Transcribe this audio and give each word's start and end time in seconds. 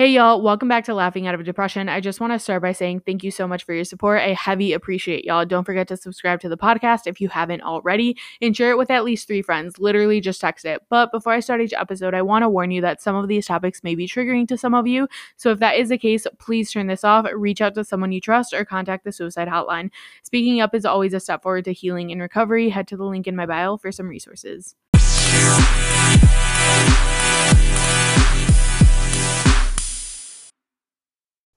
Hey, 0.00 0.12
y'all, 0.12 0.40
welcome 0.40 0.66
back 0.66 0.84
to 0.84 0.94
Laughing 0.94 1.26
Out 1.26 1.34
of 1.34 1.44
Depression. 1.44 1.90
I 1.90 2.00
just 2.00 2.20
want 2.20 2.32
to 2.32 2.38
start 2.38 2.62
by 2.62 2.72
saying 2.72 3.00
thank 3.00 3.22
you 3.22 3.30
so 3.30 3.46
much 3.46 3.64
for 3.64 3.74
your 3.74 3.84
support. 3.84 4.22
I 4.22 4.32
heavy 4.32 4.72
appreciate 4.72 5.26
y'all. 5.26 5.44
Don't 5.44 5.64
forget 5.64 5.88
to 5.88 5.96
subscribe 5.98 6.40
to 6.40 6.48
the 6.48 6.56
podcast 6.56 7.00
if 7.04 7.20
you 7.20 7.28
haven't 7.28 7.60
already 7.60 8.16
and 8.40 8.56
share 8.56 8.70
it 8.70 8.78
with 8.78 8.90
at 8.90 9.04
least 9.04 9.26
three 9.26 9.42
friends. 9.42 9.78
Literally, 9.78 10.22
just 10.22 10.40
text 10.40 10.64
it. 10.64 10.80
But 10.88 11.12
before 11.12 11.34
I 11.34 11.40
start 11.40 11.60
each 11.60 11.74
episode, 11.74 12.14
I 12.14 12.22
want 12.22 12.44
to 12.44 12.48
warn 12.48 12.70
you 12.70 12.80
that 12.80 13.02
some 13.02 13.14
of 13.14 13.28
these 13.28 13.44
topics 13.44 13.82
may 13.82 13.94
be 13.94 14.08
triggering 14.08 14.48
to 14.48 14.56
some 14.56 14.72
of 14.72 14.86
you. 14.86 15.06
So 15.36 15.50
if 15.50 15.58
that 15.58 15.76
is 15.76 15.90
the 15.90 15.98
case, 15.98 16.26
please 16.38 16.72
turn 16.72 16.86
this 16.86 17.04
off, 17.04 17.26
reach 17.34 17.60
out 17.60 17.74
to 17.74 17.84
someone 17.84 18.10
you 18.10 18.22
trust, 18.22 18.54
or 18.54 18.64
contact 18.64 19.04
the 19.04 19.12
suicide 19.12 19.48
hotline. 19.48 19.90
Speaking 20.22 20.62
up 20.62 20.74
is 20.74 20.86
always 20.86 21.12
a 21.12 21.20
step 21.20 21.42
forward 21.42 21.66
to 21.66 21.74
healing 21.74 22.10
and 22.10 22.22
recovery. 22.22 22.70
Head 22.70 22.88
to 22.88 22.96
the 22.96 23.04
link 23.04 23.26
in 23.26 23.36
my 23.36 23.44
bio 23.44 23.76
for 23.76 23.92
some 23.92 24.08
resources. 24.08 24.76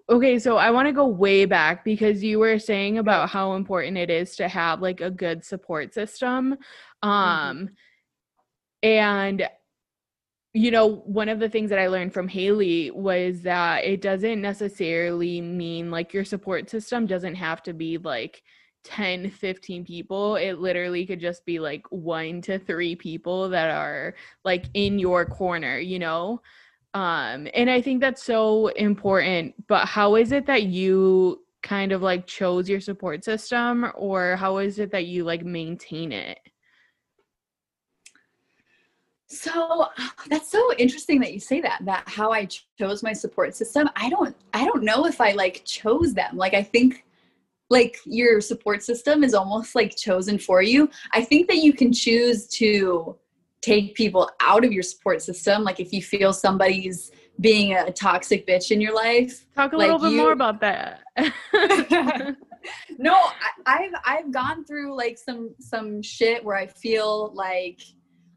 Okay, 0.09 0.37
so 0.37 0.57
I 0.57 0.71
want 0.71 0.87
to 0.87 0.91
go 0.91 1.07
way 1.07 1.45
back 1.45 1.85
because 1.85 2.23
you 2.23 2.39
were 2.39 2.59
saying 2.59 2.97
about 2.97 3.29
how 3.29 3.53
important 3.53 3.97
it 3.97 4.09
is 4.09 4.35
to 4.35 4.49
have 4.49 4.81
like 4.81 4.99
a 4.99 5.09
good 5.09 5.45
support 5.45 5.93
system. 5.93 6.57
Mm-hmm. 7.03 7.09
Um 7.09 7.69
and 8.81 9.47
you 10.55 10.69
know, 10.69 10.97
one 11.05 11.29
of 11.29 11.39
the 11.39 11.49
things 11.49 11.69
that 11.71 11.79
I 11.79 11.87
learned 11.87 12.13
from 12.13 12.27
Haley 12.27 12.91
was 12.91 13.41
that 13.41 13.85
it 13.85 14.01
doesn't 14.01 14.39
necessarily 14.39 15.41
mean 15.41 15.89
like 15.89 16.13
your 16.13 16.25
support 16.25 16.69
system 16.69 17.07
doesn't 17.07 17.35
have 17.35 17.63
to 17.63 17.73
be 17.73 17.97
like 17.97 18.43
10, 18.83 19.31
15 19.31 19.83
people. 19.83 20.35
It 20.35 20.59
literally 20.59 21.07
could 21.07 21.19
just 21.19 21.43
be 21.45 21.59
like 21.59 21.87
one 21.89 22.41
to 22.41 22.59
three 22.59 22.95
people 22.95 23.49
that 23.49 23.71
are 23.71 24.13
like 24.45 24.65
in 24.75 24.99
your 24.99 25.25
corner, 25.25 25.79
you 25.79 25.97
know? 25.97 26.41
Um, 26.93 27.47
and 27.53 27.69
I 27.69 27.81
think 27.81 28.01
that's 28.01 28.23
so 28.23 28.67
important. 28.67 29.55
But 29.67 29.85
how 29.87 30.15
is 30.15 30.31
it 30.31 30.45
that 30.45 30.63
you 30.63 31.43
kind 31.63 31.91
of 31.91 32.01
like 32.01 32.27
chose 32.27 32.69
your 32.69 32.81
support 32.81 33.23
system, 33.23 33.91
or 33.95 34.35
how 34.35 34.57
is 34.57 34.79
it 34.79 34.91
that 34.91 35.05
you 35.05 35.23
like 35.23 35.43
maintain 35.43 36.11
it? 36.11 36.39
So 39.27 39.87
that's 40.29 40.51
so 40.51 40.73
interesting 40.77 41.19
that 41.21 41.33
you 41.33 41.39
say 41.39 41.59
that. 41.61 41.79
That 41.85 42.03
how 42.05 42.31
I 42.31 42.47
chose 42.77 43.01
my 43.01 43.13
support 43.13 43.55
system. 43.55 43.89
I 43.95 44.09
don't. 44.09 44.35
I 44.53 44.65
don't 44.65 44.83
know 44.83 45.07
if 45.07 45.19
I 45.19 45.31
like 45.31 45.63
chose 45.65 46.13
them. 46.13 46.37
Like 46.37 46.53
I 46.53 46.61
think, 46.61 47.03
like 47.71 47.97
your 48.05 48.39
support 48.41 48.83
system 48.83 49.23
is 49.23 49.33
almost 49.33 49.73
like 49.73 49.95
chosen 49.95 50.37
for 50.37 50.61
you. 50.61 50.87
I 51.13 51.23
think 51.23 51.47
that 51.47 51.57
you 51.57 51.73
can 51.73 51.91
choose 51.91 52.45
to 52.49 53.17
take 53.63 53.95
people 53.95 54.29
out 54.41 54.65
of 54.65 54.71
your 54.71 54.83
support 54.83 55.21
system. 55.21 55.63
Like 55.63 55.79
if 55.79 55.93
you 55.93 56.03
feel 56.03 56.33
somebody's 56.33 57.11
being 57.39 57.73
a 57.73 57.91
toxic 57.91 58.45
bitch 58.45 58.69
in 58.69 58.79
your 58.79 58.93
life. 58.93 59.47
Talk 59.55 59.73
a 59.73 59.77
like 59.77 59.85
little 59.85 59.99
bit 59.99 60.11
you- 60.11 60.17
more 60.21 60.33
about 60.33 60.59
that. 60.61 60.99
no, 62.97 63.13
I, 63.13 63.49
I've 63.65 63.93
I've 64.05 64.31
gone 64.31 64.65
through 64.65 64.95
like 64.95 65.17
some 65.17 65.55
some 65.59 66.01
shit 66.01 66.43
where 66.43 66.55
I 66.55 66.67
feel 66.67 67.31
like, 67.33 67.81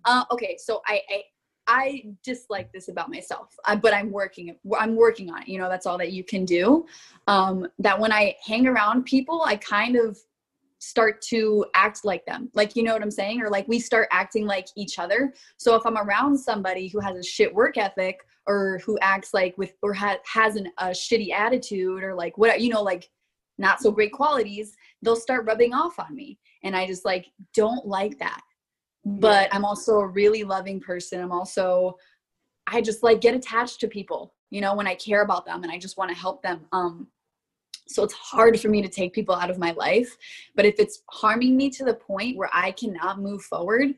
uh, 0.04 0.24
okay, 0.30 0.56
so 0.58 0.80
I, 0.86 1.00
I 1.10 1.22
I 1.68 2.02
dislike 2.22 2.72
this 2.72 2.88
about 2.88 3.10
myself, 3.10 3.54
uh, 3.64 3.76
but 3.76 3.92
I'm 3.92 4.12
working 4.12 4.56
I'm 4.78 4.94
working 4.94 5.30
on 5.30 5.42
it. 5.42 5.48
You 5.48 5.58
know, 5.58 5.68
that's 5.68 5.86
all 5.86 5.98
that 5.98 6.12
you 6.12 6.22
can 6.22 6.44
do. 6.44 6.86
Um, 7.26 7.66
that 7.78 7.98
when 7.98 8.12
I 8.12 8.36
hang 8.44 8.66
around 8.66 9.04
people, 9.04 9.42
I 9.44 9.56
kind 9.56 9.96
of 9.96 10.18
start 10.78 11.20
to 11.22 11.64
act 11.74 12.04
like 12.04 12.24
them. 12.26 12.50
Like 12.54 12.76
you 12.76 12.82
know 12.82 12.92
what 12.92 13.02
i'm 13.02 13.10
saying? 13.10 13.40
Or 13.40 13.48
like 13.48 13.66
we 13.68 13.78
start 13.78 14.08
acting 14.10 14.46
like 14.46 14.66
each 14.76 14.98
other. 14.98 15.32
So 15.56 15.74
if 15.74 15.86
i'm 15.86 15.96
around 15.96 16.36
somebody 16.36 16.88
who 16.88 17.00
has 17.00 17.16
a 17.16 17.22
shit 17.22 17.54
work 17.54 17.78
ethic 17.78 18.20
or 18.46 18.80
who 18.84 18.98
acts 19.00 19.34
like 19.34 19.56
with 19.58 19.72
or 19.82 19.92
ha- 19.92 20.18
has 20.24 20.56
an, 20.56 20.70
a 20.78 20.86
shitty 20.88 21.32
attitude 21.32 22.02
or 22.02 22.14
like 22.14 22.36
what 22.38 22.60
you 22.60 22.68
know 22.68 22.82
like 22.82 23.08
not 23.58 23.80
so 23.80 23.90
great 23.90 24.12
qualities 24.12 24.76
they'll 25.02 25.16
start 25.16 25.46
rubbing 25.46 25.72
off 25.72 25.98
on 25.98 26.14
me. 26.14 26.38
And 26.62 26.76
i 26.76 26.86
just 26.86 27.04
like 27.04 27.26
don't 27.54 27.86
like 27.86 28.18
that. 28.18 28.40
But 29.04 29.48
i'm 29.54 29.64
also 29.64 30.00
a 30.00 30.06
really 30.06 30.44
loving 30.44 30.80
person. 30.80 31.20
I'm 31.20 31.32
also 31.32 31.96
i 32.66 32.80
just 32.80 33.02
like 33.02 33.20
get 33.20 33.34
attached 33.34 33.80
to 33.80 33.88
people 33.88 34.34
you 34.50 34.60
know 34.60 34.74
when 34.74 34.88
i 34.88 34.94
care 34.94 35.22
about 35.22 35.46
them 35.46 35.62
and 35.62 35.70
i 35.70 35.78
just 35.78 35.96
want 35.96 36.10
to 36.10 36.16
help 36.16 36.42
them. 36.42 36.66
Um 36.72 37.08
so 37.88 38.02
it's 38.02 38.14
hard 38.14 38.58
for 38.60 38.68
me 38.68 38.82
to 38.82 38.88
take 38.88 39.12
people 39.12 39.34
out 39.34 39.50
of 39.50 39.58
my 39.58 39.72
life. 39.72 40.16
But 40.54 40.64
if 40.64 40.74
it's 40.78 41.02
harming 41.10 41.56
me 41.56 41.70
to 41.70 41.84
the 41.84 41.94
point 41.94 42.36
where 42.36 42.50
i 42.52 42.72
cannot 42.72 43.20
move 43.20 43.42
forward 43.42 43.94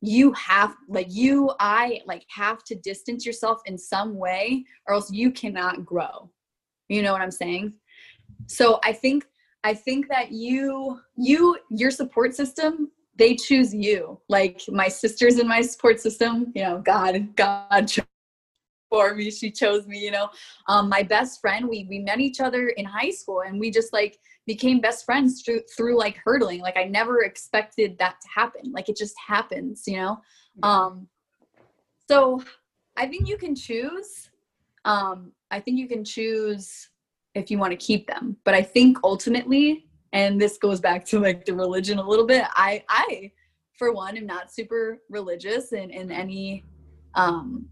you 0.00 0.32
have 0.32 0.76
like 0.88 1.06
you 1.10 1.52
i 1.60 2.00
like 2.06 2.24
have 2.28 2.64
to 2.64 2.74
distance 2.74 3.26
yourself 3.26 3.60
in 3.66 3.76
some 3.76 4.16
way 4.16 4.64
or 4.86 4.94
else 4.94 5.10
you 5.10 5.30
cannot 5.30 5.84
grow. 5.84 6.30
You 6.88 7.02
know 7.02 7.12
what 7.12 7.22
i'm 7.22 7.30
saying? 7.30 7.74
So 8.46 8.80
i 8.82 8.92
think 8.92 9.26
i 9.64 9.74
think 9.74 10.08
that 10.08 10.32
you 10.32 11.00
you 11.16 11.58
your 11.70 11.90
support 11.90 12.34
system 12.34 12.90
they 13.16 13.34
choose 13.34 13.74
you. 13.74 14.18
Like 14.30 14.62
my 14.68 14.88
sisters 14.88 15.38
in 15.38 15.46
my 15.46 15.60
support 15.60 16.00
system 16.00 16.52
you 16.54 16.62
know 16.62 16.78
god 16.78 17.36
god 17.36 17.86
chose 17.86 18.04
for 18.90 19.14
me 19.14 19.30
she 19.30 19.50
chose 19.50 19.86
me 19.86 19.98
you 19.98 20.10
know. 20.10 20.28
Um, 20.68 20.88
my 20.88 21.02
best 21.02 21.40
friend 21.40 21.68
we 21.68 21.86
we 21.88 22.00
met 22.00 22.20
each 22.20 22.40
other 22.40 22.68
in 22.68 22.84
high 22.84 23.10
school 23.10 23.42
and 23.46 23.58
we 23.58 23.70
just 23.70 23.92
like 23.92 24.18
became 24.46 24.80
best 24.80 25.04
friends 25.04 25.42
through 25.42 25.60
through 25.74 25.96
like 25.96 26.18
hurdling. 26.22 26.60
Like 26.60 26.76
i 26.76 26.84
never 26.84 27.22
expected 27.22 27.96
that 27.98 28.16
to 28.20 28.28
happen. 28.34 28.72
Like 28.72 28.88
it 28.88 28.96
just 28.96 29.14
happens 29.26 29.84
you 29.86 29.96
know? 29.96 30.20
Um 30.62 31.08
so 32.10 32.42
i 32.96 33.06
think 33.06 33.28
you 33.28 33.38
can 33.38 33.54
choose 33.54 34.30
um 34.84 35.30
i 35.52 35.60
think 35.60 35.78
you 35.78 35.86
can 35.86 36.04
choose 36.04 36.88
if 37.36 37.50
you 37.50 37.58
want 37.58 37.70
to 37.70 37.76
keep 37.76 38.06
them. 38.08 38.36
But 38.44 38.54
i 38.54 38.62
think 38.62 38.98
ultimately 39.04 39.86
and 40.12 40.40
this 40.40 40.58
goes 40.58 40.80
back 40.80 41.04
to 41.06 41.20
like 41.20 41.44
the 41.44 41.54
religion 41.54 41.98
a 41.98 42.08
little 42.08 42.26
bit 42.26 42.44
i 42.54 42.82
i 42.88 43.30
for 43.78 43.92
one 43.92 44.16
am 44.16 44.26
not 44.26 44.52
super 44.52 45.00
religious 45.08 45.72
in 45.72 45.90
in 45.90 46.10
any 46.10 46.64
um 47.14 47.66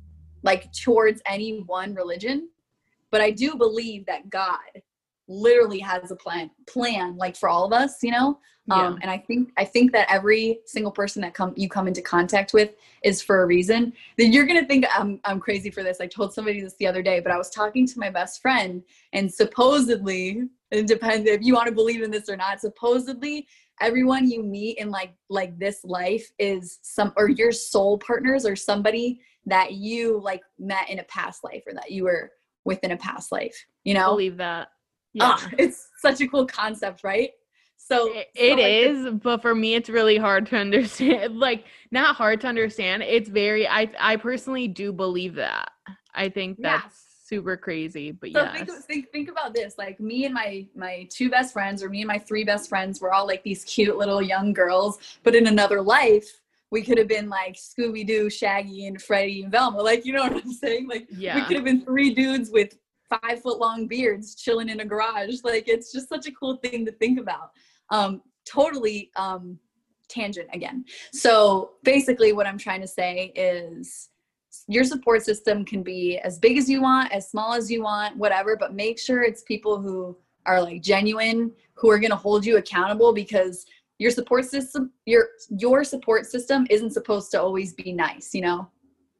like 0.49 0.73
towards 0.73 1.21
any 1.27 1.61
one 1.67 1.95
religion 1.95 2.49
but 3.11 3.21
i 3.21 3.31
do 3.31 3.55
believe 3.55 4.07
that 4.07 4.29
god 4.31 4.71
literally 5.29 5.79
has 5.79 6.11
a 6.11 6.17
plan 6.17 6.51
plan 6.67 7.17
like 7.19 7.37
for 7.37 7.49
all 7.51 7.65
of 7.67 7.73
us 7.73 8.03
you 8.03 8.11
know? 8.11 8.39
Um 8.71 8.99
and 9.03 9.11
i 9.11 9.19
think 9.19 9.51
i 9.57 9.65
think 9.65 9.93
that 9.93 10.07
every 10.11 10.61
single 10.65 10.93
person 10.93 11.21
that 11.23 11.35
come 11.35 11.53
you 11.57 11.69
come 11.69 11.87
into 11.87 12.03
contact 12.03 12.53
with 12.53 12.71
is 13.03 13.23
for 13.23 13.43
a 13.43 13.47
reason. 13.47 13.93
Then 14.19 14.33
you're 14.33 14.47
gonna 14.47 14.67
think 14.67 14.85
i'm 14.99 15.21
i'm 15.25 15.41
crazy 15.41 15.71
for 15.71 15.83
this. 15.83 16.01
I 16.01 16.07
told 16.07 16.33
somebody 16.33 16.61
this 16.61 16.77
the 16.77 16.87
other 16.87 17.03
day 17.03 17.21
but 17.21 17.33
i 17.33 17.39
was 17.43 17.51
talking 17.51 17.87
to 17.87 17.99
my 17.99 18.11
best 18.11 18.43
friend 18.43 18.83
and 19.13 19.33
supposedly 19.43 20.49
it 20.71 20.87
depends 20.87 21.27
if 21.27 21.43
you 21.43 21.55
want 21.55 21.69
to 21.69 21.75
believe 21.75 22.03
in 22.03 22.11
this 22.11 22.29
or 22.29 22.37
not 22.37 22.61
supposedly 22.61 23.47
everyone 23.81 24.29
you 24.31 24.43
meet 24.43 24.79
in 24.79 24.91
like 24.91 25.13
like 25.29 25.59
this 25.59 25.81
life 25.85 26.31
is 26.39 26.79
some 26.83 27.13
or 27.17 27.29
your 27.29 27.53
soul 27.53 27.99
partners 27.99 28.45
or 28.47 28.57
somebody 28.57 29.21
that 29.47 29.73
you 29.73 30.21
like 30.23 30.43
met 30.59 30.89
in 30.91 30.99
a 30.99 31.05
past 31.05 31.43
life 31.45 31.63
or 31.67 31.73
that 31.75 31.91
you 31.91 32.05
were 32.05 32.31
within 32.65 32.91
a 32.93 32.97
past 32.97 33.33
life 33.33 33.57
you 33.85 33.95
know 33.95 34.07
I 34.07 34.13
believe 34.13 34.37
that. 34.39 34.69
Yeah. 35.15 35.37
Ah, 35.39 35.49
it's 35.59 35.89
such 35.99 36.21
a 36.21 36.29
cool 36.29 36.47
concept 36.47 37.03
right 37.05 37.31
so 37.77 38.13
It- 38.13 38.29
so, 38.37 38.43
it 38.43 38.51
like, 38.51 38.59
the- 38.59 39.09
is, 39.09 39.15
but 39.23 39.41
for 39.41 39.55
me, 39.55 39.75
it's 39.77 39.89
really 39.89 40.17
hard 40.19 40.47
to 40.47 40.57
understand. 40.67 41.39
Like, 41.39 41.65
not 41.93 42.17
hard 42.17 42.41
to 42.43 42.49
understand. 42.49 43.05
It's 43.05 43.29
very. 43.29 43.69
I 43.69 43.89
I 44.01 44.17
personally 44.17 44.67
do 44.67 44.93
believe 44.93 45.37
that. 45.37 45.71
I 46.13 46.29
think 46.29 46.59
Yeah. 46.59 46.81
that's 46.81 47.07
super 47.25 47.57
crazy. 47.57 48.11
But 48.11 48.33
So 48.33 48.43
yes, 48.43 48.67
think, 48.67 48.87
think 48.87 49.11
think 49.13 49.28
this. 49.59 49.77
Like 49.79 50.01
me 50.01 50.25
and 50.25 50.35
my 50.35 50.67
my 50.75 51.07
two 51.11 51.31
best 51.31 51.53
friends, 51.53 51.83
or 51.83 51.89
me 51.89 52.03
and 52.03 52.09
my 52.09 52.19
three 52.19 52.45
best 52.45 52.69
friends, 52.69 53.01
were 53.01 53.13
all 53.13 53.27
like 53.27 53.43
these 53.43 53.65
cute 53.65 53.97
little 53.97 54.23
young 54.23 54.53
girls. 54.53 54.99
But 55.23 55.35
in 55.35 55.47
another 55.47 55.81
life, 55.81 56.41
we 56.71 56.83
could 56.83 56.99
have 56.99 57.09
been 57.09 57.29
like 57.29 57.55
Scooby 57.55 58.07
Doo, 58.07 58.31
Shaggy, 58.31 58.87
and 58.87 59.01
Freddie 59.01 59.43
and 59.43 59.53
Velma. 59.53 59.79
Like 59.79 60.05
you 60.05 60.13
know 60.13 60.23
what 60.23 60.33
I'm 60.33 60.53
saying? 60.53 60.89
Like 60.89 61.09
we 61.11 61.43
could 61.43 61.57
have 61.57 61.65
been 61.65 61.85
three 61.85 62.15
dudes 62.15 62.51
with 62.51 62.79
five 63.09 63.41
foot 63.43 63.59
long 63.59 63.87
beards 63.87 64.35
chilling 64.35 64.69
in 64.69 64.81
a 64.81 64.85
garage. 64.85 65.39
Like 65.43 65.69
it's 65.69 65.93
just 65.93 66.09
such 66.09 66.27
a 66.27 66.33
cool 66.33 66.57
thing 66.57 66.85
to 66.87 66.93
think 66.93 67.19
about. 67.19 67.51
Um, 67.91 68.23
totally 68.45 69.11
um, 69.17 69.59
tangent 70.09 70.49
again. 70.53 70.85
So 71.13 71.73
basically, 71.85 72.33
what 72.33 72.47
I'm 72.47 72.59
trying 72.59 72.81
to 72.81 72.87
say 72.87 73.33
is 73.35 74.11
your 74.67 74.85
support 74.85 75.23
system 75.23 75.65
can 75.65 75.83
be 75.83 76.19
as 76.19 76.39
big 76.39 76.59
as 76.59 76.69
you 76.69 76.81
want, 76.83 77.13
as 77.13 77.31
small 77.31 77.55
as 77.55 77.71
you 77.71 77.83
want, 77.83 78.17
whatever, 78.17 78.57
but 78.57 78.75
make 78.75 78.99
sure 78.99 79.23
it's 79.23 79.43
people 79.43 79.81
who 79.81 80.17
are 80.47 80.61
like 80.63 80.83
genuine, 80.83 81.53
who 81.75 81.91
are 81.91 81.99
going 81.99 82.11
to 82.11 82.17
hold 82.17 82.45
you 82.45 82.57
accountable 82.57 83.13
because 83.13 83.65
your 83.99 84.11
support 84.13 84.45
system 84.45 84.93
your 85.07 85.29
your 85.51 85.83
support 85.85 86.25
system 86.25 86.67
isn't 86.71 86.93
supposed 86.93 87.31
to 87.33 87.41
always 87.41 87.75
be 87.75 87.93
nice, 87.93 88.33
you 88.35 88.43
know? 88.43 88.69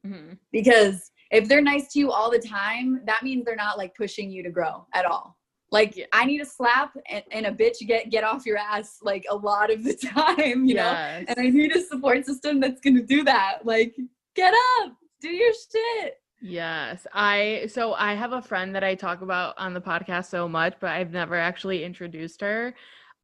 Mhm. 0.07 0.37
because 0.53 1.11
if 1.31 1.49
they're 1.49 1.61
nice 1.61 1.91
to 1.91 1.99
you 1.99 2.09
all 2.11 2.31
the 2.31 2.39
time 2.39 3.01
that 3.05 3.21
means 3.21 3.43
they're 3.43 3.55
not 3.57 3.77
like 3.77 3.93
pushing 3.95 4.31
you 4.31 4.41
to 4.41 4.49
grow 4.49 4.85
at 4.93 5.03
all 5.05 5.37
like 5.73 5.97
Yeah. 5.97 6.05
i 6.13 6.23
need 6.23 6.39
a 6.39 6.45
slap 6.45 6.95
and, 7.09 7.21
and 7.31 7.45
a 7.45 7.51
bitch 7.51 7.85
get 7.85 8.09
get 8.09 8.23
off 8.23 8.45
your 8.45 8.57
ass 8.57 8.99
like 9.01 9.25
a 9.29 9.35
lot 9.35 9.69
of 9.69 9.83
the 9.83 9.93
time 10.17 10.63
you 10.65 10.75
know 10.75 10.83
and 11.27 11.35
i 11.37 11.49
need 11.49 11.75
a 11.75 11.81
support 11.81 12.25
system 12.25 12.61
that's 12.61 12.79
gonna 12.79 13.01
do 13.03 13.25
that 13.25 13.65
like 13.65 13.93
get 14.37 14.53
up 14.81 14.93
do 15.21 15.29
your 15.29 15.53
shit 15.53 16.19
Yes. 16.41 17.05
I 17.13 17.67
so 17.71 17.93
I 17.93 18.13
have 18.13 18.31
a 18.31 18.41
friend 18.41 18.73
that 18.75 18.83
I 18.83 18.95
talk 18.95 19.21
about 19.21 19.55
on 19.57 19.73
the 19.73 19.81
podcast 19.81 20.25
so 20.27 20.47
much, 20.47 20.75
but 20.79 20.91
I've 20.91 21.11
never 21.11 21.35
actually 21.35 21.83
introduced 21.83 22.41
her. 22.41 22.73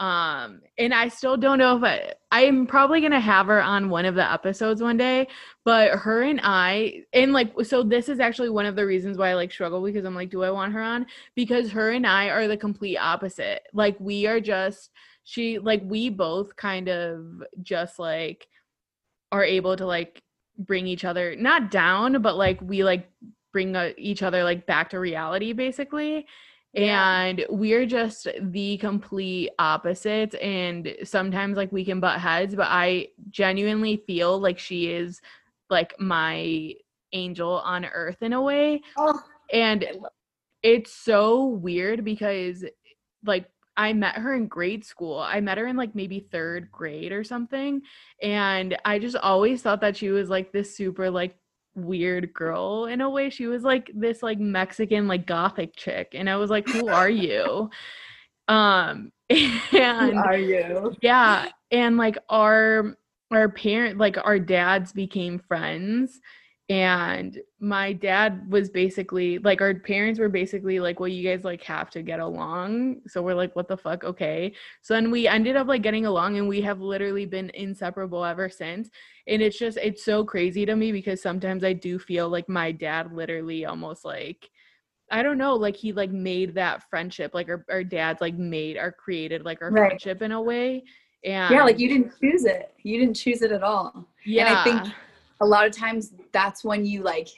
Um 0.01 0.61
and 0.77 0.93
I 0.93 1.07
still 1.07 1.37
don't 1.37 1.57
know 1.57 1.77
if 1.77 1.83
I 1.83 2.13
I'm 2.31 2.67
probably 2.67 2.99
going 2.99 3.13
to 3.13 3.19
have 3.21 3.45
her 3.47 3.61
on 3.63 3.89
one 3.89 4.03
of 4.05 4.15
the 4.15 4.29
episodes 4.29 4.81
one 4.81 4.97
day, 4.97 5.27
but 5.63 5.91
her 5.91 6.23
and 6.23 6.41
I 6.43 7.03
and 7.13 7.31
like 7.31 7.53
so 7.63 7.81
this 7.83 8.09
is 8.09 8.19
actually 8.19 8.49
one 8.49 8.65
of 8.65 8.75
the 8.75 8.85
reasons 8.85 9.17
why 9.17 9.29
I 9.29 9.35
like 9.35 9.53
struggle 9.53 9.81
because 9.81 10.03
I'm 10.03 10.15
like 10.15 10.29
do 10.31 10.43
I 10.43 10.51
want 10.51 10.73
her 10.73 10.81
on? 10.81 11.05
Because 11.35 11.71
her 11.71 11.91
and 11.91 12.05
I 12.05 12.27
are 12.27 12.47
the 12.49 12.57
complete 12.57 12.97
opposite. 12.97 13.61
Like 13.73 13.95
we 13.99 14.27
are 14.27 14.41
just 14.41 14.91
she 15.23 15.59
like 15.59 15.81
we 15.85 16.09
both 16.09 16.55
kind 16.57 16.89
of 16.89 17.43
just 17.61 17.97
like 17.99 18.47
are 19.31 19.43
able 19.45 19.77
to 19.77 19.85
like 19.85 20.21
bring 20.59 20.87
each 20.87 21.05
other 21.05 21.35
not 21.35 21.69
down 21.71 22.21
but 22.21 22.37
like 22.37 22.59
we 22.61 22.83
like 22.83 23.09
bring 23.51 23.75
uh, 23.75 23.91
each 23.97 24.23
other 24.23 24.43
like 24.43 24.65
back 24.65 24.89
to 24.89 24.99
reality 24.99 25.53
basically 25.53 26.25
yeah. 26.73 27.21
and 27.21 27.45
we're 27.49 27.85
just 27.85 28.27
the 28.41 28.77
complete 28.77 29.49
opposites 29.59 30.35
and 30.41 30.95
sometimes 31.03 31.57
like 31.57 31.71
we 31.71 31.85
can 31.85 31.99
butt 31.99 32.19
heads 32.19 32.55
but 32.55 32.67
i 32.69 33.07
genuinely 33.29 33.97
feel 34.07 34.39
like 34.39 34.59
she 34.59 34.91
is 34.91 35.21
like 35.69 35.93
my 35.99 36.73
angel 37.13 37.61
on 37.63 37.85
earth 37.85 38.21
in 38.21 38.33
a 38.33 38.41
way 38.41 38.81
oh, 38.97 39.19
and 39.51 39.85
it's 40.63 40.91
so 40.91 41.45
weird 41.45 42.03
because 42.03 42.65
like 43.25 43.49
I 43.77 43.93
met 43.93 44.15
her 44.15 44.33
in 44.33 44.47
grade 44.47 44.85
school. 44.85 45.19
I 45.19 45.41
met 45.41 45.57
her 45.57 45.67
in 45.67 45.75
like 45.75 45.95
maybe 45.95 46.27
third 46.31 46.71
grade 46.71 47.11
or 47.11 47.23
something. 47.23 47.81
And 48.21 48.77
I 48.85 48.99
just 48.99 49.15
always 49.17 49.61
thought 49.61 49.81
that 49.81 49.97
she 49.97 50.09
was 50.09 50.29
like 50.29 50.51
this 50.51 50.75
super 50.75 51.09
like 51.09 51.35
weird 51.75 52.33
girl 52.33 52.85
in 52.85 53.01
a 53.01 53.09
way. 53.09 53.29
She 53.29 53.47
was 53.47 53.63
like 53.63 53.91
this 53.93 54.23
like 54.23 54.39
Mexican 54.39 55.07
like 55.07 55.25
gothic 55.25 55.75
chick. 55.75 56.13
And 56.13 56.29
I 56.29 56.37
was 56.37 56.49
like, 56.49 56.67
who 56.67 56.87
are 56.87 57.09
you? 57.09 57.69
Um 58.47 59.11
and 59.29 60.13
who 60.13 60.19
are 60.19 60.37
you? 60.37 60.95
Yeah. 61.01 61.49
And 61.71 61.97
like 61.97 62.17
our 62.29 62.95
our 63.31 63.49
parent 63.49 63.97
like 63.97 64.17
our 64.23 64.39
dads 64.39 64.93
became 64.93 65.39
friends 65.39 66.19
and 66.69 67.39
my 67.59 67.93
dad 67.93 68.49
was 68.49 68.69
basically 68.69 69.37
like 69.39 69.61
our 69.61 69.75
parents 69.75 70.19
were 70.19 70.29
basically 70.29 70.79
like 70.79 70.99
well 70.99 71.07
you 71.07 71.27
guys 71.27 71.43
like 71.43 71.61
have 71.61 71.91
to 71.91 72.01
get 72.01 72.19
along 72.19 72.95
so 73.05 73.21
we're 73.21 73.35
like 73.35 73.55
what 73.55 73.67
the 73.67 73.77
fuck 73.77 74.03
okay 74.03 74.51
so 74.81 74.95
then 74.95 75.11
we 75.11 75.27
ended 75.27 75.55
up 75.55 75.67
like 75.67 75.83
getting 75.83 76.07
along 76.07 76.39
and 76.39 76.47
we 76.47 76.61
have 76.61 76.81
literally 76.81 77.25
been 77.25 77.51
inseparable 77.53 78.25
ever 78.25 78.49
since 78.49 78.89
and 79.27 79.43
it's 79.43 79.59
just 79.59 79.77
it's 79.77 80.03
so 80.03 80.23
crazy 80.23 80.65
to 80.65 80.75
me 80.75 80.91
because 80.91 81.21
sometimes 81.21 81.63
i 81.63 81.71
do 81.71 81.99
feel 81.99 82.29
like 82.29 82.49
my 82.49 82.71
dad 82.71 83.13
literally 83.13 83.65
almost 83.65 84.03
like 84.03 84.49
I 85.11 85.21
don't 85.21 85.37
know, 85.37 85.53
like 85.53 85.75
he 85.75 85.93
like 85.93 86.09
made 86.09 86.55
that 86.55 86.81
friendship, 86.89 87.35
like 87.35 87.47
our, 87.47 87.63
our 87.69 87.83
dads 87.83 88.21
like 88.21 88.35
made 88.35 88.75
or 88.75 88.91
created 88.91 89.45
like 89.45 89.61
our 89.61 89.69
right. 89.69 89.89
friendship 89.89 90.23
in 90.23 90.31
a 90.31 90.41
way. 90.41 90.83
And 91.23 91.53
yeah, 91.53 91.63
like 91.63 91.77
you 91.77 91.87
didn't 91.87 92.13
choose 92.19 92.45
it. 92.45 92.73
You 92.81 92.99
didn't 92.99 93.15
choose 93.15 93.43
it 93.43 93.51
at 93.51 93.61
all. 93.61 94.07
Yeah. 94.25 94.47
And 94.47 94.57
I 94.57 94.63
think 94.63 94.95
a 95.41 95.45
lot 95.45 95.65
of 95.65 95.71
times 95.71 96.13
that's 96.35 96.65
when 96.65 96.85
you 96.85 97.01
like 97.01 97.29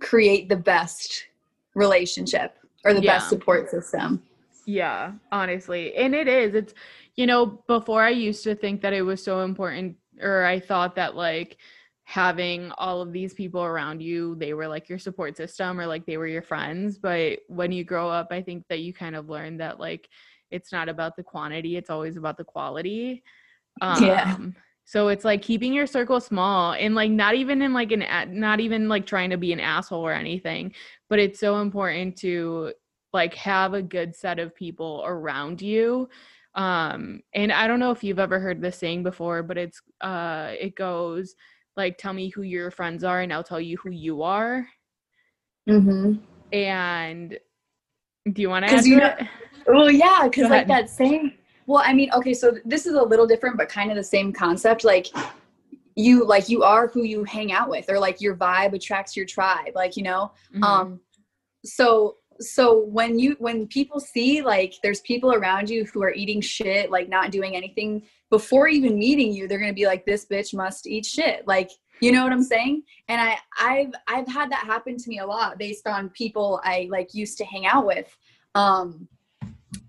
create 0.00 0.48
the 0.48 0.56
best 0.56 1.26
relationship 1.74 2.56
or 2.82 2.94
the 2.94 3.02
yeah. 3.02 3.18
best 3.18 3.28
support 3.28 3.68
system. 3.68 4.22
Yeah, 4.64 5.12
honestly. 5.30 5.94
And 5.94 6.14
it 6.14 6.26
is. 6.26 6.54
It's 6.54 6.72
you 7.16 7.26
know, 7.26 7.62
before 7.68 8.02
I 8.02 8.08
used 8.08 8.42
to 8.44 8.54
think 8.54 8.80
that 8.80 8.94
it 8.94 9.02
was 9.02 9.22
so 9.22 9.42
important 9.42 9.96
or 10.22 10.42
I 10.44 10.58
thought 10.58 10.96
that 10.96 11.14
like 11.14 11.58
having 12.04 12.72
all 12.78 13.02
of 13.02 13.12
these 13.12 13.34
people 13.34 13.62
around 13.62 14.00
you, 14.00 14.36
they 14.36 14.54
were 14.54 14.68
like 14.68 14.88
your 14.88 14.98
support 14.98 15.36
system 15.36 15.78
or 15.78 15.86
like 15.86 16.06
they 16.06 16.16
were 16.16 16.26
your 16.26 16.42
friends, 16.42 16.98
but 16.98 17.40
when 17.48 17.72
you 17.72 17.84
grow 17.84 18.08
up, 18.08 18.28
I 18.30 18.40
think 18.40 18.64
that 18.68 18.80
you 18.80 18.94
kind 18.94 19.14
of 19.14 19.28
learn 19.28 19.58
that 19.58 19.78
like 19.78 20.08
it's 20.50 20.72
not 20.72 20.88
about 20.88 21.16
the 21.16 21.22
quantity, 21.22 21.76
it's 21.76 21.90
always 21.90 22.16
about 22.16 22.38
the 22.38 22.44
quality. 22.44 23.22
Um, 23.82 24.02
yeah 24.02 24.36
so 24.84 25.08
it's 25.08 25.24
like 25.24 25.40
keeping 25.42 25.72
your 25.72 25.86
circle 25.86 26.20
small 26.20 26.74
and 26.74 26.94
like 26.94 27.10
not 27.10 27.34
even 27.34 27.62
in 27.62 27.72
like 27.72 27.90
an 27.90 28.04
not 28.38 28.60
even 28.60 28.88
like 28.88 29.06
trying 29.06 29.30
to 29.30 29.38
be 29.38 29.52
an 29.52 29.60
asshole 29.60 30.06
or 30.06 30.12
anything, 30.12 30.74
but 31.08 31.18
it's 31.18 31.40
so 31.40 31.60
important 31.60 32.16
to 32.18 32.72
like 33.12 33.34
have 33.34 33.74
a 33.74 33.82
good 33.82 34.14
set 34.14 34.38
of 34.38 34.54
people 34.54 35.02
around 35.06 35.62
you. 35.62 36.08
Um 36.54 37.20
and 37.34 37.50
I 37.50 37.66
don't 37.66 37.80
know 37.80 37.92
if 37.92 38.04
you've 38.04 38.18
ever 38.18 38.38
heard 38.38 38.60
this 38.60 38.78
saying 38.78 39.02
before, 39.02 39.42
but 39.42 39.56
it's 39.56 39.80
uh 40.02 40.52
it 40.60 40.76
goes 40.76 41.34
like 41.76 41.96
tell 41.96 42.12
me 42.12 42.28
who 42.28 42.42
your 42.42 42.70
friends 42.70 43.04
are 43.04 43.22
and 43.22 43.32
I'll 43.32 43.42
tell 43.42 43.60
you 43.60 43.78
who 43.78 43.90
you 43.90 44.22
are. 44.22 44.68
Mhm. 45.68 46.20
And 46.52 47.38
do 48.32 48.42
you 48.42 48.50
want 48.50 48.66
to 48.66 48.72
add 48.72 48.84
you 48.86 48.96
know? 48.96 49.14
Well, 49.66 49.90
yeah, 49.90 50.20
because 50.24 50.50
like 50.50 50.68
that 50.68 50.90
same 50.90 51.32
well, 51.66 51.82
I 51.84 51.92
mean, 51.92 52.10
okay, 52.12 52.34
so 52.34 52.56
this 52.64 52.86
is 52.86 52.94
a 52.94 53.02
little 53.02 53.26
different, 53.26 53.56
but 53.56 53.68
kind 53.68 53.90
of 53.90 53.96
the 53.96 54.04
same 54.04 54.32
concept. 54.32 54.84
Like 54.84 55.08
you, 55.96 56.26
like 56.26 56.48
you 56.48 56.62
are 56.62 56.88
who 56.88 57.02
you 57.02 57.24
hang 57.24 57.52
out 57.52 57.68
with, 57.68 57.88
or 57.88 57.98
like 57.98 58.20
your 58.20 58.36
vibe 58.36 58.74
attracts 58.74 59.16
your 59.16 59.26
tribe. 59.26 59.72
Like 59.74 59.96
you 59.96 60.02
know, 60.02 60.32
mm-hmm. 60.52 60.62
um, 60.62 61.00
so 61.64 62.16
so 62.40 62.84
when 62.84 63.18
you 63.18 63.36
when 63.38 63.66
people 63.66 64.00
see 64.00 64.42
like 64.42 64.74
there's 64.82 65.00
people 65.02 65.32
around 65.32 65.70
you 65.70 65.84
who 65.86 66.02
are 66.02 66.12
eating 66.12 66.40
shit, 66.40 66.90
like 66.90 67.08
not 67.08 67.30
doing 67.30 67.56
anything 67.56 68.02
before 68.30 68.68
even 68.68 68.98
meeting 68.98 69.32
you, 69.32 69.46
they're 69.46 69.60
gonna 69.60 69.72
be 69.72 69.86
like, 69.86 70.04
this 70.04 70.26
bitch 70.26 70.54
must 70.54 70.86
eat 70.86 71.06
shit. 71.06 71.46
Like 71.46 71.70
you 72.00 72.12
know 72.12 72.24
what 72.24 72.32
i'm 72.32 72.42
saying 72.42 72.82
and 73.08 73.20
i 73.20 73.36
i've 73.60 73.92
i've 74.08 74.26
had 74.26 74.50
that 74.50 74.64
happen 74.64 74.96
to 74.96 75.08
me 75.08 75.20
a 75.20 75.26
lot 75.26 75.58
based 75.58 75.86
on 75.86 76.08
people 76.10 76.60
i 76.64 76.88
like 76.90 77.14
used 77.14 77.38
to 77.38 77.44
hang 77.44 77.66
out 77.66 77.86
with 77.86 78.16
um 78.54 79.06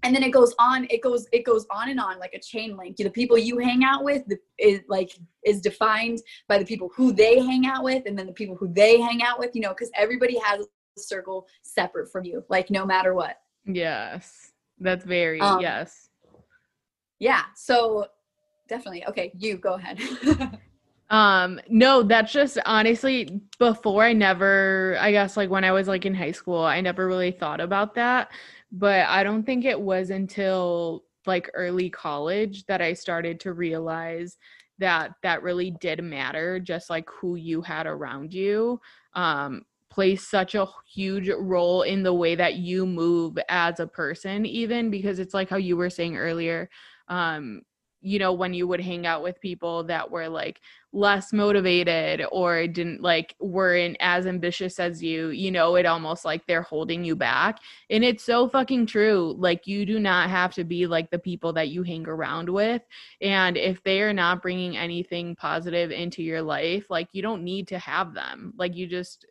and 0.06 0.16
then 0.16 0.22
it 0.22 0.30
goes 0.30 0.54
on 0.60 0.86
it 0.92 1.02
goes 1.02 1.28
it 1.32 1.44
goes 1.44 1.66
on 1.72 1.90
and 1.90 2.00
on 2.00 2.20
like 2.20 2.34
a 2.34 2.40
chain 2.40 2.78
link. 2.78 2.96
The 2.96 3.10
people 3.10 3.38
you 3.38 3.58
hang 3.58 3.84
out 3.84 4.04
with 4.04 4.24
the, 4.28 4.38
is 4.60 4.82
like 4.88 5.18
is 5.44 5.62
defined 5.62 6.22
by 6.48 6.60
the 6.60 6.66
people 6.66 6.92
who 6.96 7.12
they 7.12 7.40
hang 7.40 7.66
out 7.66 7.84
with 7.84 8.04
and 8.06 8.18
then 8.18 8.28
the 8.28 8.34
people 8.34 8.56
who 8.56 8.72
they 8.72 9.02
hang 9.02 9.24
out 9.24 9.40
with 9.40 9.56
you 9.56 9.62
know 9.62 9.70
because 9.70 9.90
everybody 9.98 10.38
has 10.40 10.66
a 10.98 11.02
circle 11.02 11.48
separate 11.64 12.12
from 12.12 12.24
you 12.24 12.44
like 12.50 12.70
no 12.70 12.86
matter 12.86 13.16
what. 13.16 13.38
Yes. 13.66 14.52
That's 14.80 15.04
very 15.04 15.42
um, 15.42 15.60
yes. 15.60 16.10
yeah 17.20 17.44
so 17.56 18.06
definitely. 18.70 19.06
Okay 19.08 19.32
you 19.36 19.58
go 19.58 19.74
ahead. 19.74 20.00
Um 21.12 21.62
no 21.70 22.02
that's 22.02 22.34
just 22.34 22.58
honestly 22.66 23.40
before 23.60 24.04
i 24.04 24.12
never 24.12 24.98
i 25.00 25.12
guess 25.12 25.38
like 25.38 25.52
when 25.52 25.64
i 25.64 25.72
was 25.72 25.88
like 25.88 26.04
in 26.04 26.16
high 26.16 26.32
school 26.32 26.64
i 26.64 26.82
never 26.82 27.06
really 27.06 27.30
thought 27.30 27.62
about 27.62 27.94
that 27.94 28.32
but 28.72 29.06
I 29.08 29.24
don't 29.24 29.44
think 29.44 29.66
it 29.66 29.80
was 29.80 30.10
until 30.10 31.04
like 31.26 31.50
early 31.54 31.90
college 31.90 32.66
that 32.66 32.82
I 32.82 32.94
started 32.94 33.40
to 33.42 33.54
realize 33.54 34.38
that 34.78 35.12
that 35.24 35.44
really 35.44 35.72
did 35.72 36.04
matter 36.04 36.60
just 36.60 36.90
like 36.90 37.10
who 37.10 37.36
you 37.36 37.62
had 37.62 37.88
around 37.88 38.34
you 38.34 38.80
um 39.14 39.62
plays 39.90 40.28
such 40.28 40.56
a 40.56 40.68
huge 40.94 41.30
role 41.30 41.84
in 41.84 42.04
the 42.04 42.14
way 42.14 42.36
that 42.36 42.56
you 42.56 42.86
move 42.86 43.38
as 43.48 43.80
a 43.80 43.88
person 43.88 44.46
even 44.46 44.90
because 44.90 45.20
it's 45.20 45.34
like 45.34 45.50
how 45.50 45.56
you 45.56 45.78
were 45.78 45.90
saying 45.90 46.18
earlier 46.18 46.70
um 47.08 47.62
you 48.06 48.20
know 48.20 48.32
when 48.32 48.54
you 48.54 48.68
would 48.68 48.80
hang 48.80 49.08
out 49.08 49.24
with 49.24 49.42
people 49.42 49.84
that 49.84 50.12
were 50.12 50.30
like 50.30 50.62
less 50.94 51.34
motivated 51.34 52.24
or 52.32 52.68
didn't 52.68 53.02
like 53.02 53.36
weren't 53.40 53.98
as 54.00 54.28
ambitious 54.28 54.80
as 54.80 55.02
you 55.02 55.30
you 55.30 55.50
know 55.50 55.76
it 55.76 55.88
almost 55.88 56.24
like 56.24 56.46
they're 56.46 56.62
holding 56.62 57.04
you 57.04 57.16
back. 57.16 57.58
And 57.90 58.04
it's 58.04 58.24
so 58.24 58.48
fucking 58.48 58.86
true 58.86 59.34
like 59.40 59.66
you 59.66 59.88
do 59.88 60.00
not 60.00 60.30
have 60.30 60.54
to 60.54 60.64
be 60.64 60.86
like 60.86 61.10
the 61.10 61.18
people 61.18 61.52
that 61.54 61.70
you 61.70 61.82
hang 61.82 62.08
around 62.08 62.48
with. 62.48 62.84
And 63.22 63.58
if 63.58 63.82
they 63.82 64.02
are 64.02 64.14
not 64.14 64.44
bringing 64.44 64.78
anything 64.78 65.36
positive 65.36 65.90
into 65.90 66.22
your 66.22 66.44
life 66.44 66.86
like 66.92 67.10
you 67.12 67.24
don't 67.24 67.44
need 67.44 67.68
to 67.70 67.80
have 67.80 68.14
them. 68.14 68.54
Like 68.56 68.76
you 68.76 68.86
just 68.86 69.26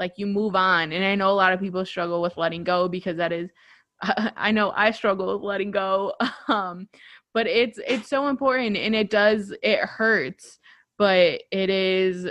like 0.00 0.14
you 0.16 0.26
move 0.26 0.56
on. 0.56 0.90
And 0.90 1.04
i 1.04 1.14
know 1.14 1.30
a 1.30 1.40
lot 1.42 1.52
of 1.52 1.60
people 1.60 1.86
struggle 1.86 2.20
with 2.20 2.36
letting 2.36 2.64
go 2.64 2.88
because 2.88 3.18
that 3.18 3.32
is 3.32 3.50
I 4.36 4.52
know 4.52 4.72
I 4.76 4.90
struggle 4.90 5.34
with 5.34 5.42
letting 5.42 5.70
go. 5.70 6.14
Um, 6.48 6.88
but 7.36 7.46
it's 7.46 7.78
it's 7.86 8.08
so 8.08 8.28
important 8.28 8.78
and 8.78 8.94
it 8.94 9.10
does 9.10 9.52
it 9.62 9.80
hurts 9.80 10.58
but 10.96 11.42
it 11.50 11.68
is 11.68 12.26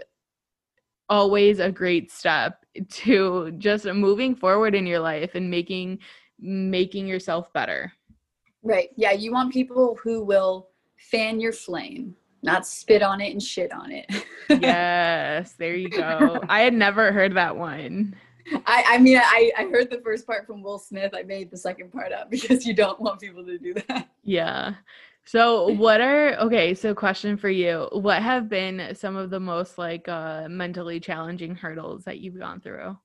always 1.09 1.59
a 1.59 1.71
great 1.71 2.11
step 2.11 2.65
to 2.89 3.51
just 3.59 3.85
moving 3.85 4.35
forward 4.35 4.73
in 4.73 4.87
your 4.87 4.99
life 4.99 5.35
and 5.35 5.47
making 5.47 5.99
making 6.39 7.05
yourself 7.05 7.53
better. 7.53 7.93
Right. 8.63 8.89
Yeah 8.97 9.11
you 9.11 9.31
want 9.31 9.53
people 9.53 9.95
who 10.03 10.23
will 10.23 10.69
fan 10.97 11.39
your 11.39 11.53
flame 11.53 12.15
not 12.41 12.65
spit 12.65 13.03
on 13.03 13.21
it 13.21 13.31
and 13.31 13.43
shit 13.43 13.71
on 13.71 13.91
it. 13.91 14.09
Yes 14.49 15.53
there 15.53 15.75
you 15.75 15.89
go. 15.89 16.39
I 16.49 16.61
had 16.61 16.73
never 16.73 17.11
heard 17.11 17.35
that 17.35 17.55
one 17.55 18.15
I, 18.65 18.83
I 18.87 18.97
mean, 18.99 19.17
I, 19.17 19.51
I 19.57 19.63
heard 19.63 19.89
the 19.89 20.01
first 20.01 20.27
part 20.27 20.45
from 20.45 20.61
Will 20.61 20.77
Smith. 20.77 21.13
I 21.15 21.23
made 21.23 21.49
the 21.49 21.57
second 21.57 21.91
part 21.91 22.11
up 22.11 22.29
because 22.31 22.65
you 22.65 22.73
don't 22.73 22.99
want 22.99 23.19
people 23.19 23.45
to 23.45 23.57
do 23.57 23.73
that. 23.87 24.09
Yeah. 24.23 24.75
So, 25.27 25.69
what 25.69 26.01
are 26.01 26.35
okay? 26.35 26.75
So, 26.75 26.93
question 26.93 27.35
for 27.35 27.49
you: 27.49 27.87
What 27.91 28.21
have 28.21 28.47
been 28.47 28.93
some 28.95 29.15
of 29.15 29.31
the 29.31 29.39
most 29.39 29.77
like 29.77 30.07
uh, 30.07 30.47
mentally 30.49 30.99
challenging 30.99 31.55
hurdles 31.55 32.03
that 32.03 32.19
you've 32.19 32.37
gone 32.37 32.61
through? 32.61 32.95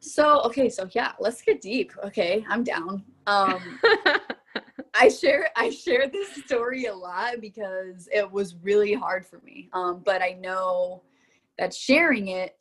So 0.00 0.40
okay, 0.42 0.68
so 0.68 0.88
yeah, 0.92 1.12
let's 1.18 1.42
get 1.42 1.60
deep. 1.60 1.92
Okay, 2.04 2.44
I'm 2.48 2.62
down. 2.62 3.04
Um, 3.26 3.80
I 4.94 5.08
share 5.08 5.48
I 5.56 5.70
share 5.70 6.08
this 6.08 6.44
story 6.44 6.86
a 6.86 6.94
lot 6.94 7.40
because 7.40 8.08
it 8.12 8.30
was 8.30 8.54
really 8.62 8.94
hard 8.94 9.26
for 9.26 9.40
me. 9.40 9.68
Um, 9.72 10.02
but 10.04 10.22
I 10.22 10.32
know 10.40 11.02
that 11.58 11.74
sharing 11.74 12.28
it 12.28 12.56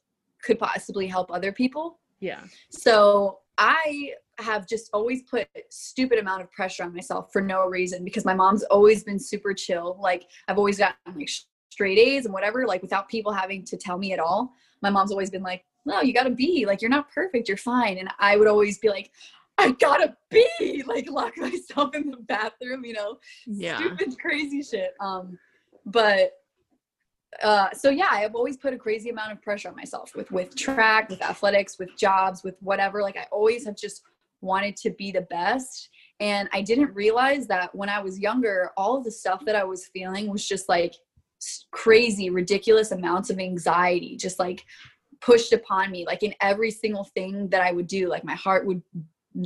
could 0.46 0.60
possibly 0.60 1.08
help 1.08 1.32
other 1.32 1.52
people. 1.52 2.00
Yeah. 2.20 2.42
So 2.70 3.40
I 3.58 4.14
have 4.38 4.68
just 4.68 4.90
always 4.94 5.24
put 5.24 5.48
stupid 5.70 6.20
amount 6.20 6.42
of 6.42 6.52
pressure 6.52 6.84
on 6.84 6.94
myself 6.94 7.32
for 7.32 7.42
no 7.42 7.66
reason 7.68 8.04
because 8.04 8.26
my 8.26 8.34
mom's 8.34 8.64
always 8.64 9.04
been 9.04 9.20
super 9.20 9.54
chill. 9.54 9.98
Like 10.00 10.28
I've 10.48 10.58
always 10.58 10.78
gotten 10.78 10.96
like 11.16 11.30
straight 11.70 11.98
A's 11.98 12.26
and 12.26 12.34
whatever, 12.34 12.66
like 12.66 12.82
without 12.82 13.10
people 13.10 13.32
having 13.32 13.64
to 13.66 13.78
tell 13.78 13.98
me 13.98 14.14
at 14.14 14.20
all. 14.20 14.54
My 14.82 14.90
mom's 14.90 15.12
always 15.12 15.30
been 15.30 15.44
like, 15.44 15.66
no, 15.86 16.02
you 16.02 16.14
gotta 16.14 16.32
be 16.32 16.66
like, 16.66 16.82
you're 16.82 16.90
not 16.90 17.12
perfect, 17.12 17.48
you're 17.48 17.58
fine. 17.58 17.98
And 17.98 18.10
I 18.20 18.38
would 18.38 18.48
always 18.48 18.78
be 18.78 18.90
like, 18.90 19.12
I 19.58 19.72
gotta 19.72 20.16
be 20.30 20.84
like 20.88 21.10
lock 21.10 21.38
myself 21.38 21.96
in 21.96 22.12
the 22.12 22.18
bathroom, 22.18 22.86
you 22.86 22.94
know, 22.94 23.18
yeah. 23.46 23.78
stupid, 23.78 24.18
crazy 24.20 24.62
shit. 24.62 24.94
Um, 25.00 25.38
but 25.86 26.32
uh, 27.44 27.70
so 27.74 27.90
yeah, 27.90 28.08
I've 28.12 28.36
always 28.36 28.58
put 28.58 28.74
a 28.74 28.78
crazy 28.78 29.10
amount 29.10 29.32
of 29.32 29.42
pressure 29.42 29.70
on 29.70 29.76
myself 29.76 30.16
with 30.16 30.32
with 30.32 30.56
track, 30.56 31.10
with 31.10 31.22
athletics, 31.22 31.78
with 31.78 31.90
jobs, 31.98 32.44
with 32.44 32.56
whatever. 32.62 33.02
Like 33.02 33.18
I 33.18 33.28
always 33.32 33.66
have 33.66 33.76
just 33.76 34.04
wanted 34.42 34.76
to 34.78 34.92
be 34.92 35.12
the 35.12 35.22
best. 35.22 35.90
And 36.20 36.48
I 36.54 36.62
didn't 36.62 36.94
realize 36.94 37.48
that 37.48 37.74
when 37.76 37.90
I 37.90 38.00
was 38.00 38.20
younger, 38.20 38.72
all 38.78 38.98
of 38.98 39.04
the 39.04 39.12
stuff 39.12 39.44
that 39.46 39.56
I 39.56 39.64
was 39.64 39.88
feeling 39.88 40.30
was 40.30 40.48
just 40.48 40.70
like 40.70 40.96
crazy, 41.72 42.30
ridiculous 42.30 42.92
amounts 42.92 43.30
of 43.30 43.40
anxiety, 43.40 44.16
just 44.16 44.40
like 44.40 44.64
pushed 45.22 45.52
upon 45.52 45.92
me, 45.92 46.06
like 46.06 46.24
in 46.24 46.34
every 46.42 46.72
single 46.72 47.04
thing 47.04 47.50
that 47.50 47.62
I 47.62 47.72
would 47.72 47.88
do. 47.88 48.08
Like 48.08 48.24
my 48.24 48.36
heart 48.36 48.66
would 48.66 48.82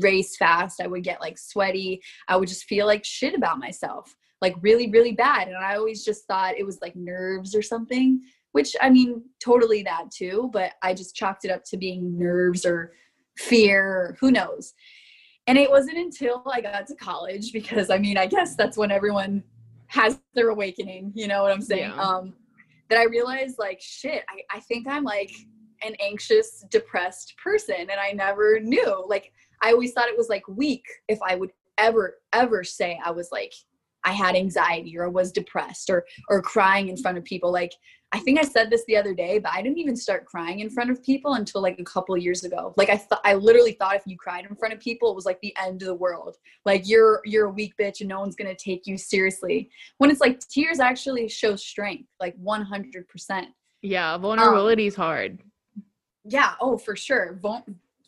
race 0.02 0.38
fast. 0.38 0.82
I 0.82 0.88
would 0.88 1.04
get 1.04 1.22
like 1.22 1.38
sweaty. 1.38 2.02
I 2.28 2.36
would 2.36 2.48
just 2.48 2.66
feel 2.66 2.86
like 2.86 3.04
shit 3.04 3.34
about 3.34 3.60
myself, 3.60 4.16
like 4.42 4.56
really, 4.62 4.90
really 4.90 5.14
bad. 5.14 5.48
And 5.48 5.58
I 5.58 5.76
always 5.76 6.04
just 6.04 6.26
thought 6.26 6.58
it 6.58 6.66
was 6.66 6.80
like 6.82 6.96
nerves 6.96 7.56
or 7.56 7.62
something, 7.62 8.22
which 8.52 8.76
I 8.82 8.90
mean, 8.90 9.24
totally 9.44 9.84
that 9.84 10.12
too. 10.12 10.50
But 10.54 10.74
I 10.82 10.94
just 10.94 11.16
chalked 11.16 11.46
it 11.46 11.52
up 11.52 11.64
to 11.66 11.78
being 11.78 12.18
nerves 12.18 12.66
or 12.66 12.94
fear, 13.38 13.86
or 13.86 14.18
who 14.20 14.32
knows. 14.32 14.74
And 15.48 15.58
it 15.58 15.70
wasn't 15.70 15.98
until 15.98 16.44
I 16.52 16.62
got 16.62 16.86
to 16.88 16.96
college 16.96 17.52
because 17.54 17.90
I 17.90 17.98
mean, 17.98 18.18
I 18.18 18.28
guess 18.28 18.56
that's 18.56 18.78
when 18.78 18.92
everyone 18.92 19.44
has 19.88 20.20
their 20.36 20.50
awakening, 20.50 21.12
you 21.16 21.28
know 21.28 21.42
what 21.42 21.52
I'm 21.52 21.62
saying? 21.62 21.92
Yeah. 21.96 22.02
Um, 22.02 22.34
that 22.90 23.00
I 23.00 23.06
realized 23.06 23.58
like, 23.58 23.80
shit, 23.82 24.24
I, 24.30 24.58
I 24.58 24.60
think 24.62 24.88
I'm 24.88 25.04
like 25.04 25.32
an 25.84 25.96
anxious, 26.00 26.66
depressed 26.70 27.36
person. 27.44 27.76
And 27.80 28.00
I 28.00 28.12
never 28.12 28.60
knew. 28.60 29.06
Like, 29.08 29.32
I 29.62 29.72
always 29.72 29.94
thought 29.94 30.08
it 30.08 30.18
was 30.18 30.30
like 30.30 30.48
weak 30.48 30.84
if 31.08 31.20
I 31.28 31.36
would 31.36 31.52
ever, 31.78 32.18
ever 32.34 32.64
say 32.64 33.00
I 33.04 33.12
was 33.12 33.30
like, 33.32 33.54
I 34.04 34.12
had 34.12 34.36
anxiety 34.36 34.98
or 34.98 35.10
was 35.10 35.32
depressed 35.32 35.90
or 35.90 36.06
or 36.30 36.42
crying 36.42 36.90
in 36.90 36.98
front 36.98 37.18
of 37.18 37.24
people. 37.24 37.52
Like 37.52 37.74
I 38.12 38.20
think 38.20 38.40
I 38.40 38.44
said 38.44 38.72
this 38.72 38.84
the 38.88 38.98
other 38.98 39.14
day, 39.14 39.38
but 39.38 39.54
I 39.54 39.62
didn't 39.62 39.78
even 39.78 39.96
start 39.96 40.26
crying 40.26 40.62
in 40.62 40.70
front 40.70 40.90
of 40.90 41.04
people 41.04 41.36
until 41.36 41.62
like 41.62 41.78
a 41.80 41.84
couple 41.84 42.18
years 42.18 42.44
ago. 42.44 42.74
Like 42.76 42.90
I 42.90 42.98
thought 42.98 43.22
I 43.24 43.36
literally 43.36 43.74
thought 43.74 43.96
if 43.96 44.02
you 44.08 44.18
cried 44.18 44.46
in 44.50 44.56
front 44.56 44.74
of 44.74 44.80
people, 44.80 45.12
it 45.12 45.16
was 45.16 45.26
like 45.26 45.40
the 45.42 45.56
end 45.58 45.82
of 45.84 45.88
the 45.88 45.94
world. 45.94 46.38
Like 46.66 46.88
you're 46.88 47.22
you're 47.26 47.48
a 47.48 47.52
weak 47.52 47.74
bitch 47.80 48.00
and 48.00 48.10
no 48.10 48.20
one's 48.20 48.36
gonna 48.36 48.56
take 48.56 48.88
you 48.88 48.98
seriously. 48.98 49.70
When 50.00 50.10
it's 50.10 50.22
like 50.22 50.40
tears 50.40 50.80
actually 50.80 51.28
show 51.28 51.56
strength, 51.56 52.10
like 52.20 52.36
one 52.38 52.64
hundred 52.64 53.08
percent. 53.08 53.50
Yeah, 53.82 54.18
vulnerability 54.18 54.88
is 54.88 54.98
um, 54.98 55.04
hard. 55.04 55.40
Yeah, 56.26 56.54
oh 56.62 56.78
for 56.78 56.96
sure. 56.96 57.38
Vul- 57.42 57.66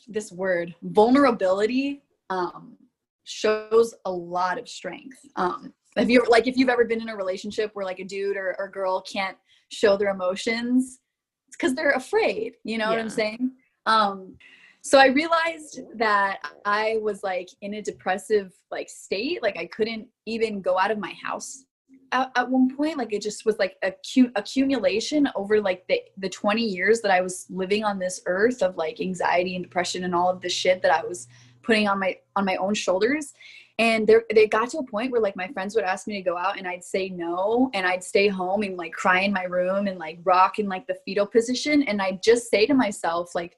this 0.08 0.32
word 0.32 0.74
vulnerability 0.82 2.02
um, 2.32 2.76
shows 3.24 3.94
a 4.06 4.12
lot 4.12 4.58
of 4.58 4.68
strength. 4.68 5.18
Um, 5.36 5.74
if 5.98 6.10
you're 6.10 6.28
like, 6.28 6.48
if 6.48 6.58
you've 6.58 6.70
ever 6.70 6.86
been 6.86 7.02
in 7.02 7.10
a 7.10 7.16
relationship 7.16 7.72
where 7.74 7.86
like 7.86 8.00
a 8.00 8.04
dude 8.04 8.38
or, 8.38 8.56
or 8.58 8.70
girl 8.70 9.02
can't 9.02 9.38
show 9.70 9.98
their 9.98 10.10
emotions, 10.10 11.00
it's 11.48 11.58
because 11.58 11.76
they're 11.76 11.92
afraid. 11.92 12.54
You 12.64 12.78
know 12.78 12.86
yeah. 12.86 12.92
what 12.92 13.00
I'm 13.00 13.10
saying? 13.10 13.52
Um, 13.86 14.36
so 14.82 14.98
I 14.98 15.08
realized 15.08 15.82
that 15.96 16.40
I 16.66 16.98
was 17.02 17.24
like 17.24 17.50
in 17.62 17.76
a 17.76 17.82
depressive 17.82 18.54
like 18.72 18.90
state. 18.90 19.44
Like 19.44 19.58
I 19.58 19.68
couldn't 19.68 20.08
even 20.26 20.62
go 20.62 20.80
out 20.80 20.92
of 20.92 20.98
my 20.98 21.14
house 21.24 21.66
at, 22.12 22.32
at 22.36 22.50
one 22.50 22.76
point 22.76 22.98
like 22.98 23.14
it 23.14 23.22
just 23.22 23.46
was 23.46 23.58
like 23.58 23.78
a 23.84 23.92
cute 23.92 24.32
accumulation 24.36 25.30
over 25.36 25.62
like 25.62 25.86
the 25.88 26.02
the 26.18 26.30
20 26.30 26.62
years 26.62 27.02
that 27.02 27.12
I 27.12 27.22
was 27.22 27.46
living 27.50 27.84
on 27.84 28.00
this 28.00 28.22
earth 28.26 28.62
of 28.62 28.78
like 28.78 29.00
anxiety 29.00 29.56
and 29.56 29.64
depression 29.64 30.04
and 30.04 30.14
all 30.14 30.30
of 30.30 30.42
the 30.42 30.50
shit 30.50 30.82
that 30.82 30.92
I 30.92 31.04
was 31.04 31.28
putting 31.64 31.88
on 31.88 32.00
my 32.00 32.18
on 32.36 32.46
my 32.46 32.56
own 32.58 32.74
shoulders. 32.74 33.34
And 33.80 34.06
there 34.06 34.24
they 34.34 34.48
got 34.48 34.70
to 34.72 34.80
a 34.80 34.86
point 34.86 35.12
where 35.12 35.22
like 35.22 35.36
my 35.36 35.48
friends 35.48 35.76
would 35.76 35.84
ask 35.84 36.08
me 36.08 36.16
to 36.16 36.22
go 36.22 36.38
out 36.38 36.58
and 36.58 36.68
I'd 36.68 36.84
say 36.84 37.10
no 37.10 37.70
and 37.74 37.86
I'd 37.86 38.04
stay 38.04 38.28
home 38.28 38.64
and 38.64 38.78
like 38.78 38.94
cry 38.94 39.22
in 39.22 39.34
my 39.34 39.44
room 39.44 39.88
and 39.88 39.98
like 39.98 40.20
rock 40.24 40.60
in 40.60 40.68
like 40.68 40.86
the 40.88 40.98
fetal 41.06 41.26
position. 41.26 41.84
And 41.84 42.02
I'd 42.02 42.22
just 42.22 42.50
say 42.50 42.66
to 42.66 42.74
myself 42.74 43.34
like 43.34 43.58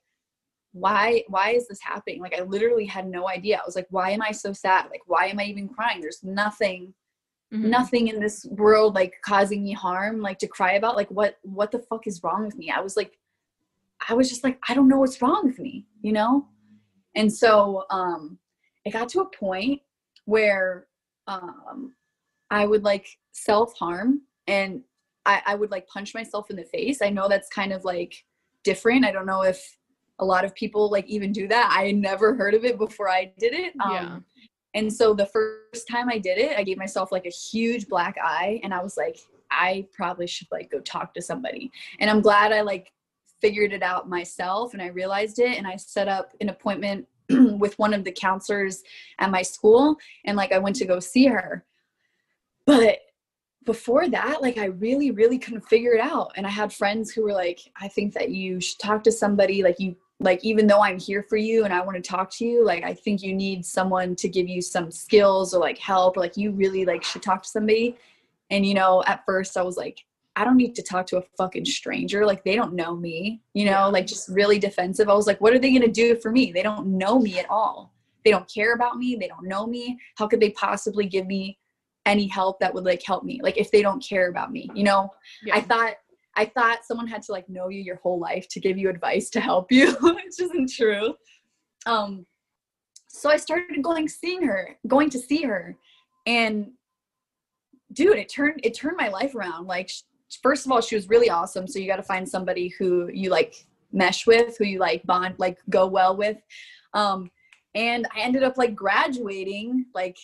why 0.71 1.23
why 1.27 1.51
is 1.51 1.67
this 1.67 1.81
happening? 1.81 2.21
Like 2.21 2.35
I 2.37 2.43
literally 2.43 2.85
had 2.85 3.07
no 3.07 3.27
idea. 3.27 3.57
I 3.57 3.65
was 3.65 3.75
like 3.75 3.87
why 3.89 4.11
am 4.11 4.21
I 4.21 4.31
so 4.31 4.53
sad? 4.53 4.85
Like 4.89 5.01
why 5.07 5.25
am 5.25 5.39
I 5.39 5.45
even 5.45 5.67
crying? 5.67 6.01
There's 6.01 6.23
nothing 6.23 6.93
mm-hmm. 7.53 7.69
nothing 7.69 8.07
in 8.07 8.19
this 8.19 8.45
world 8.45 8.95
like 8.95 9.15
causing 9.25 9.63
me 9.63 9.73
harm 9.73 10.21
like 10.21 10.39
to 10.39 10.47
cry 10.47 10.73
about. 10.73 10.95
Like 10.95 11.09
what 11.11 11.37
what 11.41 11.71
the 11.71 11.79
fuck 11.79 12.07
is 12.07 12.23
wrong 12.23 12.45
with 12.45 12.57
me? 12.57 12.71
I 12.71 12.79
was 12.79 12.95
like 12.95 13.17
i 14.09 14.13
was 14.13 14.29
just 14.29 14.43
like 14.43 14.59
i 14.67 14.73
don't 14.73 14.87
know 14.87 14.99
what's 14.99 15.21
wrong 15.21 15.41
with 15.45 15.59
me 15.59 15.85
you 16.01 16.11
know 16.11 16.47
and 17.15 17.31
so 17.31 17.85
um 17.89 18.37
it 18.85 18.91
got 18.91 19.09
to 19.09 19.21
a 19.21 19.29
point 19.37 19.81
where 20.25 20.87
um 21.27 21.93
i 22.51 22.65
would 22.65 22.83
like 22.83 23.07
self-harm 23.31 24.21
and 24.47 24.81
I, 25.25 25.41
I 25.45 25.55
would 25.55 25.71
like 25.71 25.87
punch 25.87 26.13
myself 26.13 26.49
in 26.49 26.55
the 26.55 26.65
face 26.65 27.01
i 27.01 27.09
know 27.09 27.27
that's 27.27 27.49
kind 27.49 27.71
of 27.71 27.85
like 27.85 28.13
different 28.63 29.05
i 29.05 29.11
don't 29.11 29.25
know 29.25 29.43
if 29.43 29.77
a 30.19 30.25
lot 30.25 30.45
of 30.45 30.53
people 30.53 30.89
like 30.89 31.07
even 31.07 31.31
do 31.31 31.47
that 31.47 31.73
i 31.75 31.91
never 31.91 32.35
heard 32.35 32.53
of 32.53 32.65
it 32.65 32.77
before 32.77 33.09
i 33.09 33.31
did 33.37 33.53
it 33.53 33.73
um, 33.83 33.91
yeah. 33.91 34.19
And 34.73 34.91
so 34.91 35.13
the 35.13 35.27
first 35.27 35.87
time 35.87 36.09
I 36.09 36.17
did 36.17 36.37
it, 36.37 36.57
I 36.57 36.63
gave 36.63 36.77
myself 36.77 37.11
like 37.11 37.25
a 37.25 37.29
huge 37.29 37.87
black 37.87 38.15
eye 38.21 38.59
and 38.63 38.73
I 38.73 38.81
was 38.81 38.97
like, 38.97 39.17
I 39.51 39.85
probably 39.93 40.27
should 40.27 40.47
like 40.51 40.71
go 40.71 40.79
talk 40.79 41.13
to 41.13 41.21
somebody. 41.21 41.71
And 41.99 42.09
I'm 42.09 42.21
glad 42.21 42.51
I 42.51 42.61
like 42.61 42.91
figured 43.43 43.73
it 43.73 43.83
out 43.83 44.07
myself 44.07 44.71
and 44.71 44.81
I 44.81 44.87
realized 44.87 45.37
it 45.37 45.57
and 45.57 45.67
I 45.67 45.75
set 45.75 46.07
up 46.07 46.31
an 46.39 46.47
appointment 46.47 47.05
with 47.29 47.77
one 47.77 47.93
of 47.93 48.05
the 48.05 48.11
counselors 48.11 48.83
at 49.19 49.31
my 49.31 49.41
school 49.41 49.97
and 50.23 50.37
like 50.37 50.53
I 50.53 50.59
went 50.59 50.77
to 50.77 50.85
go 50.85 51.01
see 51.01 51.25
her. 51.25 51.65
But 52.65 52.99
before 53.65 54.07
that, 54.07 54.41
like 54.41 54.57
I 54.57 54.67
really, 54.67 55.11
really 55.11 55.37
couldn't 55.37 55.67
figure 55.67 55.93
it 55.93 55.99
out. 55.99 56.31
And 56.37 56.47
I 56.47 56.49
had 56.49 56.71
friends 56.71 57.11
who 57.11 57.23
were 57.23 57.33
like, 57.33 57.59
I 57.81 57.89
think 57.89 58.13
that 58.13 58.29
you 58.29 58.61
should 58.61 58.79
talk 58.79 59.03
to 59.03 59.11
somebody, 59.11 59.61
like 59.61 59.77
you 59.77 59.97
like 60.19 60.45
even 60.45 60.67
though 60.67 60.81
i'm 60.81 60.99
here 60.99 61.25
for 61.27 61.37
you 61.37 61.65
and 61.65 61.73
i 61.73 61.81
want 61.81 61.95
to 61.95 62.01
talk 62.01 62.29
to 62.29 62.45
you 62.45 62.63
like 62.63 62.83
i 62.83 62.93
think 62.93 63.23
you 63.23 63.33
need 63.33 63.65
someone 63.65 64.15
to 64.15 64.29
give 64.29 64.47
you 64.47 64.61
some 64.61 64.91
skills 64.91 65.55
or 65.55 65.59
like 65.59 65.77
help 65.79 66.15
or 66.15 66.19
like 66.19 66.37
you 66.37 66.51
really 66.51 66.85
like 66.85 67.03
should 67.03 67.23
talk 67.23 67.41
to 67.41 67.49
somebody 67.49 67.97
and 68.51 68.63
you 68.63 68.75
know 68.75 69.03
at 69.07 69.25
first 69.25 69.57
i 69.57 69.61
was 69.63 69.75
like 69.75 70.05
i 70.35 70.43
don't 70.43 70.57
need 70.57 70.75
to 70.75 70.81
talk 70.81 71.05
to 71.07 71.17
a 71.17 71.23
fucking 71.37 71.65
stranger. 71.65 72.25
Like 72.25 72.43
they 72.43 72.55
don't 72.55 72.73
know 72.73 72.95
me 72.95 73.41
you 73.53 73.65
know 73.65 73.89
like 73.89 74.07
just 74.07 74.29
really 74.29 74.59
defensive. 74.59 75.09
I 75.09 75.13
was 75.13 75.27
like 75.27 75.41
what 75.41 75.53
are 75.53 75.59
they 75.59 75.71
going 75.71 75.81
to 75.81 75.91
do 75.91 76.15
for 76.15 76.31
me? 76.31 76.51
They 76.51 76.63
don't 76.63 76.87
know 76.87 77.19
me 77.19 77.39
at 77.39 77.49
all. 77.49 77.93
They 78.23 78.31
don't 78.31 78.51
care 78.51 78.73
about 78.73 78.97
me. 78.97 79.17
They 79.19 79.27
don't 79.27 79.47
know 79.47 79.67
me. 79.67 79.99
How 80.17 80.27
could 80.27 80.39
they 80.39 80.51
possibly 80.51 81.05
give 81.05 81.27
me 81.27 81.59
any 82.05 82.27
help 82.27 82.59
that 82.59 82.73
would 82.73 82.85
like 82.85 83.03
help 83.05 83.23
me? 83.23 83.39
Like 83.43 83.57
if 83.57 83.71
they 83.71 83.81
don't 83.81 84.03
care 84.03 84.29
about 84.29 84.51
me 84.51 84.69
you 84.73 84.83
know? 84.83 85.09
Yeah. 85.43 85.55
i 85.55 85.61
thought 85.61 85.95
I 86.35 86.45
thought 86.45 86.85
someone 86.85 87.07
had 87.07 87.21
to 87.23 87.31
like 87.31 87.47
know 87.47 87.69
you 87.69 87.81
your 87.81 87.97
whole 87.97 88.19
life 88.19 88.47
to 88.49 88.59
give 88.59 88.77
you 88.77 88.89
advice 88.89 89.29
to 89.31 89.39
help 89.39 89.71
you, 89.71 89.91
which 90.01 90.39
isn't 90.39 90.71
true. 90.71 91.13
Um, 91.85 92.25
so 93.07 93.29
I 93.29 93.37
started 93.37 93.83
going 93.83 94.07
seeing 94.07 94.43
her, 94.43 94.77
going 94.87 95.09
to 95.11 95.19
see 95.19 95.43
her, 95.43 95.77
and 96.25 96.71
dude, 97.91 98.17
it 98.17 98.29
turned 98.29 98.61
it 98.63 98.73
turned 98.73 98.97
my 98.97 99.09
life 99.09 99.35
around. 99.35 99.67
Like, 99.67 99.91
first 100.41 100.65
of 100.65 100.71
all, 100.71 100.81
she 100.81 100.95
was 100.95 101.09
really 101.09 101.29
awesome. 101.29 101.67
So 101.67 101.79
you 101.79 101.87
got 101.87 101.97
to 101.97 102.03
find 102.03 102.27
somebody 102.27 102.69
who 102.69 103.09
you 103.11 103.29
like 103.29 103.65
mesh 103.91 104.25
with, 104.25 104.57
who 104.57 104.65
you 104.65 104.79
like 104.79 105.05
bond, 105.05 105.35
like 105.37 105.59
go 105.69 105.87
well 105.87 106.17
with. 106.17 106.37
Um, 106.93 107.29
and 107.75 108.07
I 108.15 108.21
ended 108.21 108.43
up 108.43 108.57
like 108.57 108.75
graduating 108.75 109.85
like 109.93 110.17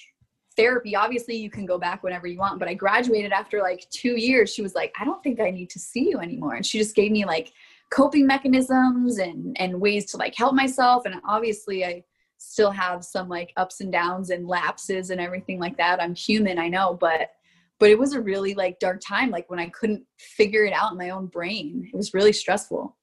therapy. 0.56 0.96
Obviously 0.96 1.36
you 1.36 1.50
can 1.50 1.66
go 1.66 1.78
back 1.78 2.04
whenever 2.04 2.28
you 2.28 2.38
want 2.38 2.60
but 2.60 2.68
i 2.68 2.74
graduated 2.74 3.32
after 3.32 3.62
like 3.62 3.88
two 3.90 4.20
years. 4.20 4.54
She 4.54 4.62
was 4.62 4.76
like 4.76 4.94
i 5.00 5.06
don't 5.06 5.24
think 5.24 5.40
i 5.40 5.50
need 5.50 5.70
to 5.72 5.80
see 5.80 6.10
you 6.10 6.20
anymore. 6.20 6.56
And 6.56 6.66
she 6.66 6.78
just 6.78 6.96
gave 6.96 7.12
me 7.12 7.26
like 7.26 7.54
coping 7.90 8.28
mechanisms 8.28 9.18
and 9.20 9.56
and 9.60 9.80
ways 9.80 10.06
to 10.12 10.18
like 10.18 10.36
help 10.36 10.54
myself. 10.54 11.06
And 11.06 11.16
obviously 11.28 11.86
i 11.86 12.04
still 12.38 12.72
have 12.72 13.04
some 13.04 13.28
like 13.28 13.52
ups 13.58 13.82
and 13.82 13.92
downs 13.92 14.30
and 14.30 14.48
lapses 14.48 15.10
and 15.10 15.20
everything 15.20 15.60
like 15.60 15.78
that. 15.78 16.02
I'm 16.02 16.16
human 16.16 16.60
i 16.60 16.68
know 16.68 16.98
but 17.00 17.32
but 17.80 17.90
it 17.90 17.98
was 17.98 18.14
a 18.14 18.22
really 18.22 18.54
like 18.54 18.80
dark 18.80 19.02
time 19.06 19.30
like 19.30 19.50
when 19.50 19.60
i 19.60 19.70
couldn't 19.70 20.04
figure 20.18 20.66
it 20.66 20.74
out 20.74 20.92
in 20.92 20.98
my 20.98 21.10
own 21.10 21.28
brain 21.28 21.90
it 21.92 21.98
was 21.98 22.14
really 22.14 22.34
stressful 22.34 22.96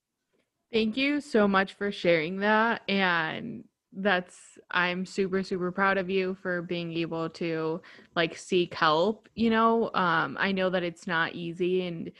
Thank 0.72 0.96
you 0.96 1.20
so 1.20 1.46
much 1.46 1.74
for 1.74 1.92
sharing 1.92 2.38
that. 2.40 2.82
And 2.88 3.64
that's, 3.92 4.36
I'm 4.70 5.06
super, 5.06 5.42
super 5.42 5.70
proud 5.70 5.96
of 5.96 6.10
you 6.10 6.36
for 6.42 6.62
being 6.62 6.92
able 6.98 7.30
to 7.30 7.80
like 8.14 8.36
seek 8.36 8.74
help. 8.74 9.28
You 9.34 9.50
know, 9.50 9.90
um, 9.94 10.36
I 10.38 10.52
know 10.52 10.68
that 10.70 10.82
it's 10.82 11.06
not 11.06 11.34
easy. 11.34 11.86
And 11.86 12.10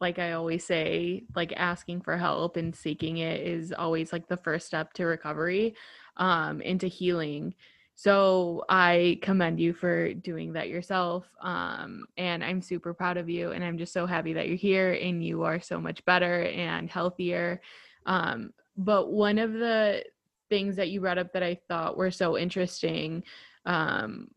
like 0.00 0.18
I 0.18 0.32
always 0.32 0.64
say, 0.64 1.24
like 1.36 1.52
asking 1.56 2.00
for 2.00 2.16
help 2.16 2.56
and 2.56 2.74
seeking 2.74 3.18
it 3.18 3.42
is 3.46 3.72
always 3.72 4.12
like 4.12 4.26
the 4.26 4.38
first 4.38 4.66
step 4.66 4.94
to 4.94 5.04
recovery, 5.04 5.74
um, 6.16 6.62
into 6.62 6.86
healing. 6.86 7.54
So 8.00 8.64
I 8.70 9.18
commend 9.20 9.60
you 9.60 9.74
for 9.74 10.14
doing 10.14 10.54
that 10.54 10.70
yourself. 10.70 11.26
Um, 11.42 12.06
and 12.16 12.42
I'm 12.42 12.62
super 12.62 12.94
proud 12.94 13.18
of 13.18 13.28
you. 13.28 13.52
And 13.52 13.62
I'm 13.62 13.76
just 13.76 13.92
so 13.92 14.06
happy 14.06 14.32
that 14.32 14.48
you're 14.48 14.56
here 14.56 14.94
and 14.94 15.22
you 15.22 15.42
are 15.42 15.60
so 15.60 15.78
much 15.78 16.02
better 16.06 16.44
and 16.44 16.88
healthier. 16.88 17.60
Um, 18.06 18.54
but 18.74 19.12
one 19.12 19.36
of 19.38 19.52
the 19.52 20.02
things 20.48 20.76
that 20.76 20.88
you 20.88 21.02
brought 21.02 21.18
up 21.18 21.34
that 21.34 21.42
I 21.42 21.60
thought 21.68 21.98
were 21.98 22.10
so 22.10 22.38
interesting 22.38 23.22
um, 23.66 24.28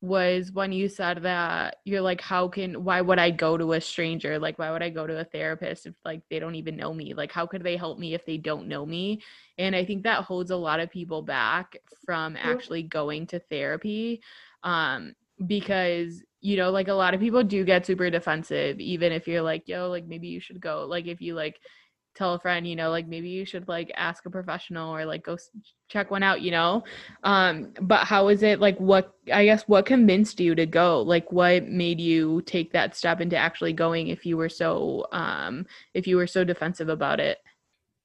was 0.00 0.52
when 0.52 0.70
you 0.70 0.88
said 0.88 1.22
that 1.24 1.76
you're 1.84 2.00
like 2.00 2.20
how 2.20 2.46
can 2.46 2.84
why 2.84 3.00
would 3.00 3.18
i 3.18 3.30
go 3.30 3.56
to 3.56 3.72
a 3.72 3.80
stranger? 3.80 4.38
Like 4.38 4.58
why 4.58 4.70
would 4.70 4.82
i 4.82 4.90
go 4.90 5.06
to 5.06 5.18
a 5.18 5.24
therapist 5.24 5.86
if 5.86 5.94
like 6.04 6.22
they 6.30 6.38
don't 6.38 6.54
even 6.54 6.76
know 6.76 6.94
me? 6.94 7.14
Like 7.14 7.32
how 7.32 7.46
could 7.46 7.64
they 7.64 7.76
help 7.76 7.98
me 7.98 8.14
if 8.14 8.24
they 8.24 8.36
don't 8.36 8.68
know 8.68 8.86
me? 8.86 9.22
And 9.58 9.74
i 9.74 9.84
think 9.84 10.04
that 10.04 10.24
holds 10.24 10.50
a 10.50 10.56
lot 10.56 10.80
of 10.80 10.90
people 10.90 11.22
back 11.22 11.76
from 12.06 12.36
actually 12.36 12.84
going 12.84 13.26
to 13.28 13.40
therapy 13.40 14.22
um 14.62 15.14
because 15.46 16.22
you 16.40 16.56
know 16.56 16.70
like 16.70 16.88
a 16.88 16.92
lot 16.94 17.14
of 17.14 17.20
people 17.20 17.42
do 17.42 17.64
get 17.64 17.86
super 17.86 18.10
defensive 18.10 18.78
even 18.78 19.12
if 19.12 19.26
you're 19.26 19.42
like 19.42 19.66
yo 19.66 19.88
like 19.88 20.06
maybe 20.06 20.28
you 20.28 20.40
should 20.40 20.60
go. 20.60 20.86
Like 20.88 21.06
if 21.06 21.20
you 21.20 21.34
like 21.34 21.60
tell 22.18 22.34
a 22.34 22.38
friend, 22.38 22.66
you 22.66 22.74
know, 22.74 22.90
like 22.90 23.06
maybe 23.06 23.28
you 23.28 23.44
should 23.44 23.68
like 23.68 23.92
ask 23.96 24.26
a 24.26 24.30
professional 24.30 24.94
or 24.94 25.06
like 25.06 25.24
go 25.24 25.38
check 25.88 26.10
one 26.10 26.22
out, 26.22 26.42
you 26.42 26.50
know. 26.50 26.82
Um 27.22 27.72
but 27.80 28.06
how 28.06 28.28
is 28.28 28.42
it 28.42 28.60
like 28.60 28.76
what 28.78 29.14
I 29.32 29.44
guess 29.44 29.62
what 29.68 29.86
convinced 29.86 30.40
you 30.40 30.54
to 30.56 30.66
go? 30.66 31.00
Like 31.02 31.30
what 31.30 31.66
made 31.66 32.00
you 32.00 32.42
take 32.42 32.72
that 32.72 32.96
step 32.96 33.20
into 33.20 33.36
actually 33.36 33.72
going 33.72 34.08
if 34.08 34.26
you 34.26 34.36
were 34.36 34.48
so 34.48 35.06
um 35.12 35.64
if 35.94 36.06
you 36.06 36.16
were 36.16 36.26
so 36.26 36.44
defensive 36.44 36.88
about 36.88 37.20
it? 37.20 37.38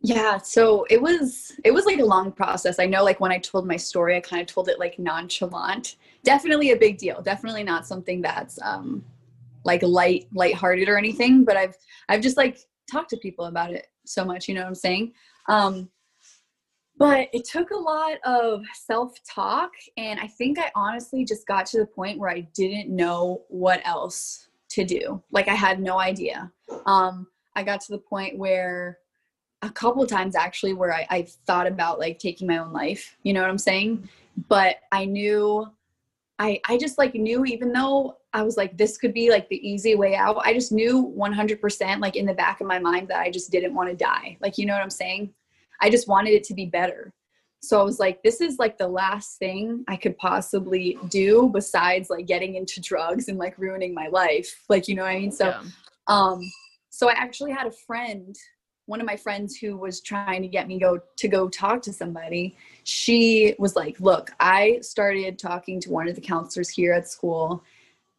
Yeah, 0.05 0.37
so 0.37 0.85
it 0.89 1.01
was 1.01 1.53
it 1.63 1.71
was 1.71 1.85
like 1.85 1.99
a 1.99 2.05
long 2.05 2.31
process. 2.31 2.77
I 2.77 2.85
know 2.85 3.03
like 3.03 3.19
when 3.19 3.31
I 3.31 3.39
told 3.39 3.65
my 3.65 3.77
story, 3.77 4.15
I 4.15 4.19
kind 4.19 4.41
of 4.41 4.47
told 4.47 4.69
it 4.69 4.77
like 4.77 4.99
nonchalant. 4.99 5.95
Definitely 6.23 6.71
a 6.71 6.77
big 6.77 6.97
deal. 6.97 7.21
Definitely 7.21 7.63
not 7.63 7.87
something 7.87 8.21
that's 8.21 8.61
um 8.61 9.03
like 9.63 9.81
light 9.81 10.27
lighthearted 10.33 10.87
or 10.89 10.97
anything, 10.97 11.43
but 11.45 11.57
I've 11.57 11.75
I've 12.09 12.21
just 12.21 12.37
like 12.37 12.59
talked 12.91 13.09
to 13.11 13.17
people 13.17 13.45
about 13.45 13.71
it 13.71 13.87
so 14.05 14.25
much, 14.25 14.47
you 14.47 14.55
know 14.55 14.61
what 14.61 14.67
I'm 14.67 14.75
saying? 14.75 15.13
Um, 15.47 15.89
but 16.97 17.27
it 17.33 17.45
took 17.45 17.71
a 17.71 17.75
lot 17.75 18.17
of 18.23 18.63
self 18.73 19.17
talk. 19.23 19.71
And 19.97 20.19
I 20.19 20.27
think 20.27 20.59
I 20.59 20.71
honestly 20.75 21.25
just 21.25 21.47
got 21.47 21.65
to 21.67 21.79
the 21.79 21.85
point 21.85 22.19
where 22.19 22.29
I 22.29 22.41
didn't 22.53 22.89
know 22.95 23.41
what 23.49 23.81
else 23.85 24.47
to 24.69 24.85
do. 24.85 25.21
Like, 25.31 25.47
I 25.47 25.55
had 25.55 25.79
no 25.79 25.99
idea. 25.99 26.51
Um, 26.85 27.27
I 27.55 27.63
got 27.63 27.81
to 27.81 27.91
the 27.91 27.97
point 27.97 28.37
where 28.37 28.99
a 29.63 29.69
couple 29.69 30.05
times 30.05 30.35
actually 30.35 30.73
where 30.73 30.93
I, 30.93 31.07
I 31.09 31.21
thought 31.45 31.67
about 31.67 31.99
like 31.99 32.19
taking 32.19 32.47
my 32.47 32.57
own 32.57 32.73
life, 32.73 33.17
you 33.23 33.33
know 33.33 33.41
what 33.41 33.49
I'm 33.49 33.57
saying? 33.57 34.07
But 34.49 34.77
I 34.91 35.05
knew 35.05 35.67
I 36.39 36.59
I 36.67 36.77
just 36.77 36.97
like 36.97 37.15
knew 37.15 37.45
even 37.45 37.71
though 37.71 38.17
I 38.33 38.41
was 38.41 38.57
like 38.57 38.77
this 38.77 38.97
could 38.97 39.13
be 39.13 39.29
like 39.29 39.47
the 39.49 39.67
easy 39.67 39.95
way 39.95 40.15
out. 40.15 40.41
I 40.43 40.53
just 40.53 40.71
knew 40.71 41.13
100% 41.17 41.99
like 42.01 42.15
in 42.15 42.25
the 42.25 42.33
back 42.33 42.61
of 42.61 42.67
my 42.67 42.79
mind 42.79 43.07
that 43.09 43.19
I 43.19 43.29
just 43.29 43.51
didn't 43.51 43.75
want 43.75 43.89
to 43.89 43.95
die. 43.95 44.37
Like 44.41 44.57
you 44.57 44.65
know 44.65 44.73
what 44.73 44.81
I'm 44.81 44.89
saying? 44.89 45.33
I 45.81 45.89
just 45.89 46.07
wanted 46.07 46.31
it 46.31 46.43
to 46.45 46.53
be 46.53 46.65
better. 46.65 47.13
So 47.61 47.79
I 47.79 47.83
was 47.83 47.99
like 47.99 48.23
this 48.23 48.41
is 48.41 48.59
like 48.59 48.77
the 48.77 48.87
last 48.87 49.37
thing 49.37 49.83
I 49.87 49.95
could 49.95 50.17
possibly 50.17 50.97
do 51.09 51.49
besides 51.53 52.09
like 52.09 52.25
getting 52.25 52.55
into 52.55 52.81
drugs 52.81 53.29
and 53.29 53.37
like 53.37 53.57
ruining 53.57 53.93
my 53.93 54.07
life. 54.07 54.63
Like 54.67 54.87
you 54.87 54.95
know 54.95 55.03
what 55.03 55.11
I 55.11 55.19
mean? 55.19 55.31
So 55.31 55.47
yeah. 55.47 55.61
um 56.07 56.41
so 56.89 57.09
I 57.09 57.13
actually 57.13 57.51
had 57.51 57.67
a 57.67 57.71
friend 57.71 58.35
one 58.85 58.99
of 58.99 59.07
my 59.07 59.15
friends 59.15 59.55
who 59.55 59.77
was 59.77 60.01
trying 60.01 60.41
to 60.41 60.47
get 60.47 60.67
me 60.67 60.77
go 60.79 60.99
to 61.15 61.27
go 61.27 61.47
talk 61.47 61.81
to 61.81 61.93
somebody 61.93 62.55
she 62.83 63.55
was 63.57 63.75
like 63.75 63.99
look 63.99 64.31
i 64.39 64.77
started 64.81 65.39
talking 65.39 65.79
to 65.79 65.89
one 65.89 66.07
of 66.07 66.15
the 66.15 66.21
counselors 66.21 66.69
here 66.69 66.93
at 66.93 67.07
school 67.07 67.63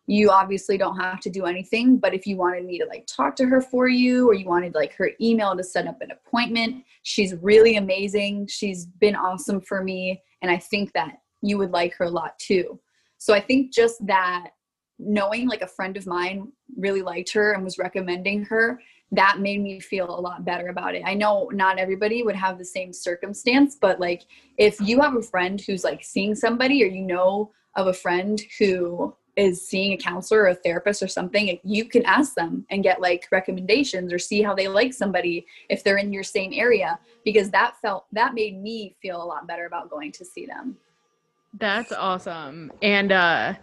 you 0.07 0.31
obviously 0.31 0.77
don't 0.77 0.99
have 0.99 1.21
to 1.21 1.31
do 1.31 1.47
anything 1.47 1.97
but 1.97 2.15
if 2.15 2.27
you 2.27 2.37
wanted 2.37 2.65
me 2.65 2.79
to 2.79 2.87
like 2.87 3.07
talk 3.07 3.35
to 3.37 3.47
her 3.47 3.61
for 3.61 3.89
you 3.89 4.29
or 4.29 4.35
you 4.35 4.47
wanted 4.47 4.75
like 4.75 4.95
her 4.95 5.11
email 5.21 5.57
to 5.57 5.65
set 5.65 5.87
up 5.87 6.01
an 6.01 6.11
appointment 6.11 6.85
she's 7.03 7.35
really 7.37 7.77
amazing 7.77 8.47
she's 8.47 8.87
been 8.87 9.17
awesome 9.17 9.61
for 9.61 9.83
me 9.83 10.21
and 10.43 10.51
i 10.51 10.57
think 10.57 10.93
that 10.93 11.19
you 11.43 11.59
would 11.59 11.71
like 11.71 11.95
her 11.95 12.05
a 12.05 12.11
lot 12.11 12.39
too 12.39 12.79
so 13.19 13.35
i 13.35 13.41
think 13.41 13.73
just 13.73 14.05
that 14.07 14.51
knowing 14.99 15.49
like 15.49 15.63
a 15.63 15.67
friend 15.67 15.97
of 15.97 16.07
mine 16.07 16.53
really 16.77 17.03
liked 17.03 17.33
her 17.33 17.53
and 17.53 17.65
was 17.65 17.79
recommending 17.79 18.45
her 18.45 18.79
that 19.15 19.39
made 19.41 19.61
me 19.61 19.81
feel 19.81 20.11
a 20.11 20.21
lot 20.21 20.45
better 20.45 20.69
about 20.69 20.95
it. 20.95 21.03
I 21.05 21.15
know 21.15 21.49
not 21.53 21.79
everybody 21.79 22.23
would 22.23 22.37
have 22.37 22.59
the 22.59 22.65
same 22.65 22.93
circumstance, 22.93 23.77
but 23.81 24.01
like 24.01 24.23
if 24.59 24.81
you 24.81 25.01
have 25.01 25.17
a 25.17 25.23
friend 25.23 25.61
who's 25.61 25.85
like 25.85 26.03
seeing 26.03 26.35
somebody 26.35 26.83
or 26.83 26.87
you 26.87 27.03
know 27.03 27.53
of 27.77 27.87
a 27.87 27.93
friend 27.93 28.41
who 28.59 29.15
is 29.37 29.67
seeing 29.67 29.93
a 29.93 29.97
counselor 29.97 30.43
or 30.43 30.49
a 30.49 30.55
therapist 30.55 31.03
or 31.03 31.09
something, 31.09 31.59
you 31.65 31.85
can 31.87 32.05
ask 32.05 32.35
them 32.35 32.65
and 32.71 32.83
get 32.83 33.01
like 33.01 33.27
recommendations 33.33 34.13
or 34.13 34.19
see 34.19 34.43
how 34.43 34.55
they 34.55 34.69
like 34.69 34.93
somebody 34.93 35.47
if 35.69 35.83
they're 35.83 35.97
in 35.97 36.13
your 36.13 36.23
same 36.23 36.53
area 36.53 36.99
because 37.25 37.51
that 37.51 37.77
felt 37.81 38.07
that 38.13 38.35
made 38.35 38.61
me 38.61 38.95
feel 39.03 39.23
a 39.23 39.25
lot 39.25 39.47
better 39.47 39.67
about 39.67 39.91
going 39.91 40.13
to 40.13 40.25
see 40.25 40.47
them. 40.47 40.77
That's 41.59 41.93
awesome. 41.93 42.73
And 42.83 43.13
uh 43.13 43.55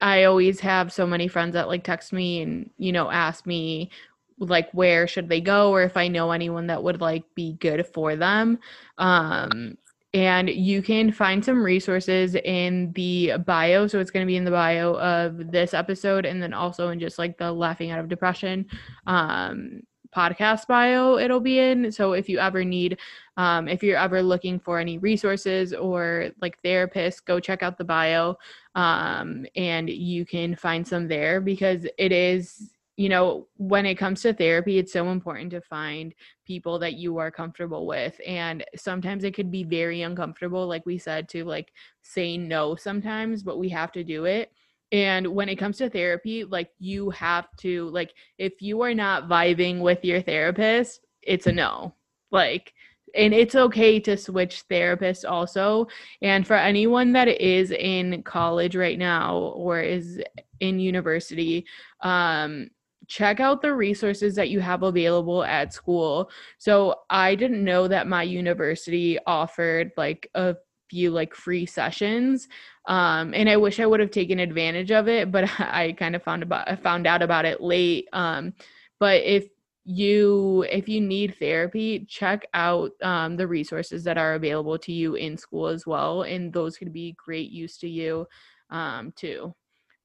I 0.00 0.24
always 0.24 0.58
have 0.60 0.92
so 0.92 1.06
many 1.06 1.28
friends 1.28 1.54
that 1.54 1.68
like 1.68 1.84
text 1.84 2.12
me 2.12 2.42
and 2.42 2.70
you 2.76 2.92
know 2.92 3.10
ask 3.10 3.46
me 3.46 3.90
like 4.38 4.70
where 4.72 5.06
should 5.06 5.28
they 5.28 5.40
go 5.40 5.70
or 5.70 5.82
if 5.82 5.96
I 5.96 6.08
know 6.08 6.32
anyone 6.32 6.66
that 6.66 6.82
would 6.82 7.00
like 7.00 7.24
be 7.34 7.54
good 7.54 7.86
for 7.86 8.16
them. 8.16 8.58
Um 8.98 9.78
and 10.14 10.50
you 10.50 10.82
can 10.82 11.10
find 11.10 11.44
some 11.44 11.62
resources 11.62 12.34
in 12.34 12.92
the 12.92 13.32
bio. 13.46 13.86
So 13.86 13.98
it's 13.98 14.10
going 14.10 14.26
to 14.26 14.30
be 14.30 14.36
in 14.36 14.44
the 14.44 14.50
bio 14.50 14.94
of 14.98 15.50
this 15.50 15.72
episode 15.72 16.26
and 16.26 16.42
then 16.42 16.52
also 16.52 16.90
in 16.90 17.00
just 17.00 17.18
like 17.18 17.38
the 17.38 17.50
laughing 17.50 17.90
out 17.90 17.98
of 17.98 18.08
depression 18.08 18.66
um 19.06 19.80
podcast 20.14 20.66
bio 20.66 21.16
it'll 21.16 21.40
be 21.40 21.58
in. 21.58 21.90
So 21.90 22.12
if 22.12 22.28
you 22.28 22.38
ever 22.38 22.64
need 22.64 22.98
um, 23.38 23.66
if 23.66 23.82
you're 23.82 23.96
ever 23.96 24.22
looking 24.22 24.60
for 24.60 24.78
any 24.78 24.98
resources 24.98 25.72
or 25.72 26.30
like 26.42 26.60
therapists 26.62 27.24
go 27.24 27.40
check 27.40 27.62
out 27.62 27.78
the 27.78 27.84
bio 27.84 28.36
um, 28.74 29.46
and 29.56 29.88
you 29.88 30.26
can 30.26 30.54
find 30.54 30.86
some 30.86 31.08
there 31.08 31.40
because 31.40 31.86
it 31.96 32.12
is 32.12 32.72
you 32.96 33.08
know, 33.08 33.48
when 33.56 33.86
it 33.86 33.94
comes 33.94 34.22
to 34.22 34.34
therapy, 34.34 34.78
it's 34.78 34.92
so 34.92 35.10
important 35.10 35.50
to 35.52 35.60
find 35.62 36.14
people 36.46 36.78
that 36.78 36.94
you 36.94 37.18
are 37.18 37.30
comfortable 37.30 37.86
with. 37.86 38.20
And 38.26 38.64
sometimes 38.76 39.24
it 39.24 39.34
could 39.34 39.50
be 39.50 39.64
very 39.64 40.02
uncomfortable, 40.02 40.66
like 40.66 40.84
we 40.84 40.98
said, 40.98 41.28
to 41.30 41.44
like 41.44 41.72
say 42.02 42.36
no 42.36 42.76
sometimes, 42.76 43.42
but 43.42 43.58
we 43.58 43.70
have 43.70 43.92
to 43.92 44.04
do 44.04 44.26
it. 44.26 44.52
And 44.92 45.26
when 45.28 45.48
it 45.48 45.56
comes 45.56 45.78
to 45.78 45.88
therapy, 45.88 46.44
like 46.44 46.70
you 46.78 47.08
have 47.10 47.48
to, 47.60 47.88
like, 47.88 48.12
if 48.36 48.60
you 48.60 48.82
are 48.82 48.92
not 48.92 49.26
vibing 49.26 49.80
with 49.80 50.04
your 50.04 50.20
therapist, 50.20 51.00
it's 51.22 51.46
a 51.46 51.52
no. 51.52 51.94
Like, 52.30 52.74
and 53.14 53.32
it's 53.32 53.54
okay 53.54 54.00
to 54.00 54.16
switch 54.18 54.64
therapists 54.70 55.28
also. 55.28 55.86
And 56.20 56.46
for 56.46 56.56
anyone 56.56 57.12
that 57.12 57.28
is 57.28 57.70
in 57.70 58.22
college 58.22 58.76
right 58.76 58.98
now 58.98 59.36
or 59.36 59.80
is 59.80 60.20
in 60.60 60.78
university, 60.78 61.64
um, 62.00 62.68
check 63.12 63.40
out 63.40 63.60
the 63.60 63.74
resources 63.74 64.34
that 64.34 64.48
you 64.48 64.58
have 64.58 64.82
available 64.82 65.44
at 65.44 65.74
school. 65.74 66.30
So 66.56 67.00
I 67.10 67.34
didn't 67.34 67.62
know 67.62 67.86
that 67.86 68.06
my 68.08 68.22
university 68.22 69.18
offered 69.26 69.92
like 69.98 70.30
a 70.34 70.56
few 70.88 71.10
like 71.10 71.34
free 71.34 71.64
sessions 71.64 72.48
um 72.86 73.32
and 73.32 73.48
i 73.48 73.56
wish 73.56 73.80
i 73.80 73.86
would 73.86 73.98
have 73.98 74.10
taken 74.10 74.38
advantage 74.38 74.90
of 74.90 75.08
it 75.08 75.32
but 75.32 75.44
i 75.58 75.94
kind 75.98 76.14
of 76.14 76.22
found 76.22 76.42
about 76.42 76.82
found 76.82 77.06
out 77.06 77.22
about 77.22 77.46
it 77.46 77.62
late 77.62 78.06
um 78.12 78.52
but 79.00 79.22
if 79.22 79.48
you 79.86 80.66
if 80.70 80.90
you 80.90 81.00
need 81.00 81.34
therapy 81.38 82.04
check 82.10 82.46
out 82.52 82.90
um, 83.02 83.38
the 83.38 83.46
resources 83.46 84.04
that 84.04 84.18
are 84.18 84.34
available 84.34 84.76
to 84.76 84.92
you 84.92 85.14
in 85.14 85.38
school 85.38 85.66
as 85.66 85.86
well 85.86 86.22
and 86.24 86.52
those 86.52 86.76
could 86.76 86.92
be 86.92 87.16
great 87.16 87.50
use 87.50 87.78
to 87.78 87.88
you 87.88 88.26
um, 88.68 89.12
too 89.16 89.54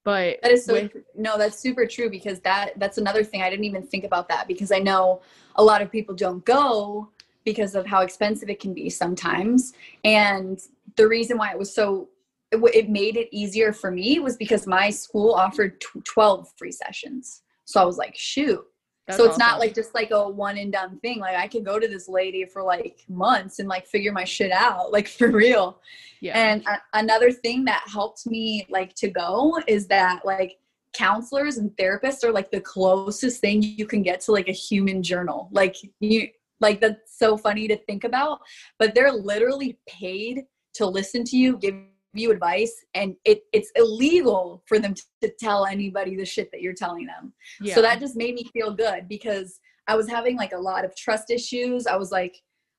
but 0.08 0.40
that 0.40 0.52
is 0.52 0.64
so 0.64 0.72
with, 0.72 0.96
no, 1.14 1.36
that's 1.36 1.58
super 1.58 1.84
true 1.84 2.08
because 2.08 2.40
that 2.40 2.72
that's 2.78 2.96
another 2.96 3.22
thing 3.22 3.42
I 3.42 3.50
didn't 3.50 3.66
even 3.66 3.82
think 3.82 4.04
about 4.04 4.26
that 4.30 4.48
because 4.48 4.72
I 4.72 4.78
know 4.78 5.20
a 5.56 5.62
lot 5.62 5.82
of 5.82 5.92
people 5.92 6.14
don't 6.14 6.42
go 6.46 7.10
because 7.44 7.74
of 7.74 7.84
how 7.84 8.00
expensive 8.00 8.48
it 8.48 8.58
can 8.58 8.72
be 8.72 8.88
sometimes. 8.88 9.74
And 10.04 10.58
the 10.96 11.06
reason 11.06 11.36
why 11.36 11.50
it 11.50 11.58
was 11.58 11.74
so 11.74 12.08
it, 12.50 12.56
it 12.74 12.88
made 12.88 13.18
it 13.18 13.28
easier 13.32 13.70
for 13.70 13.90
me 13.90 14.18
was 14.18 14.38
because 14.38 14.66
my 14.66 14.88
school 14.88 15.34
offered 15.34 15.78
t- 15.78 16.00
12 16.04 16.54
free 16.56 16.72
sessions. 16.72 17.42
So 17.66 17.78
I 17.78 17.84
was 17.84 17.98
like, 17.98 18.16
shoot, 18.16 18.64
That's 19.08 19.16
so 19.16 19.24
it's 19.24 19.32
awesome. 19.32 19.46
not 19.46 19.58
like 19.58 19.74
just 19.74 19.94
like 19.94 20.10
a 20.10 20.28
one 20.28 20.58
and 20.58 20.70
done 20.70 20.98
thing. 21.00 21.18
Like 21.18 21.34
I 21.34 21.48
could 21.48 21.64
go 21.64 21.78
to 21.78 21.88
this 21.88 22.08
lady 22.08 22.44
for 22.44 22.62
like 22.62 23.04
months 23.08 23.58
and 23.58 23.66
like 23.66 23.86
figure 23.86 24.12
my 24.12 24.24
shit 24.24 24.52
out, 24.52 24.92
like 24.92 25.08
for 25.08 25.30
real. 25.30 25.80
Yeah. 26.20 26.38
And 26.38 26.62
a- 26.66 26.82
another 26.92 27.32
thing 27.32 27.64
that 27.64 27.84
helped 27.90 28.26
me 28.26 28.66
like 28.68 28.94
to 28.96 29.08
go 29.08 29.58
is 29.66 29.86
that 29.86 30.26
like 30.26 30.58
counselors 30.92 31.56
and 31.56 31.70
therapists 31.72 32.22
are 32.22 32.32
like 32.32 32.50
the 32.50 32.60
closest 32.60 33.40
thing 33.40 33.62
you 33.62 33.86
can 33.86 34.02
get 34.02 34.20
to 34.22 34.32
like 34.32 34.48
a 34.48 34.52
human 34.52 35.02
journal. 35.02 35.48
Like 35.52 35.76
you 36.00 36.28
like 36.60 36.80
that's 36.80 37.18
so 37.18 37.38
funny 37.38 37.66
to 37.68 37.76
think 37.76 38.04
about, 38.04 38.40
but 38.78 38.94
they're 38.94 39.12
literally 39.12 39.78
paid 39.88 40.42
to 40.74 40.86
listen 40.86 41.24
to 41.24 41.36
you, 41.36 41.56
give 41.56 41.76
you 42.14 42.30
advice 42.30 42.72
and 42.94 43.14
it 43.24 43.42
it's 43.52 43.70
illegal 43.76 44.62
for 44.66 44.78
them 44.78 44.94
to 45.22 45.30
tell 45.38 45.66
anybody 45.66 46.16
the 46.16 46.24
shit 46.24 46.50
that 46.52 46.60
you're 46.60 46.74
telling 46.74 47.06
them 47.06 47.32
yeah. 47.60 47.74
so 47.74 47.82
that 47.82 48.00
just 48.00 48.16
made 48.16 48.34
me 48.34 48.44
feel 48.52 48.72
good 48.72 49.08
because 49.08 49.60
i 49.88 49.94
was 49.94 50.08
having 50.08 50.36
like 50.36 50.52
a 50.52 50.58
lot 50.58 50.84
of 50.84 50.96
trust 50.96 51.30
issues 51.30 51.86
i 51.86 51.96
was 51.96 52.10
like 52.10 52.36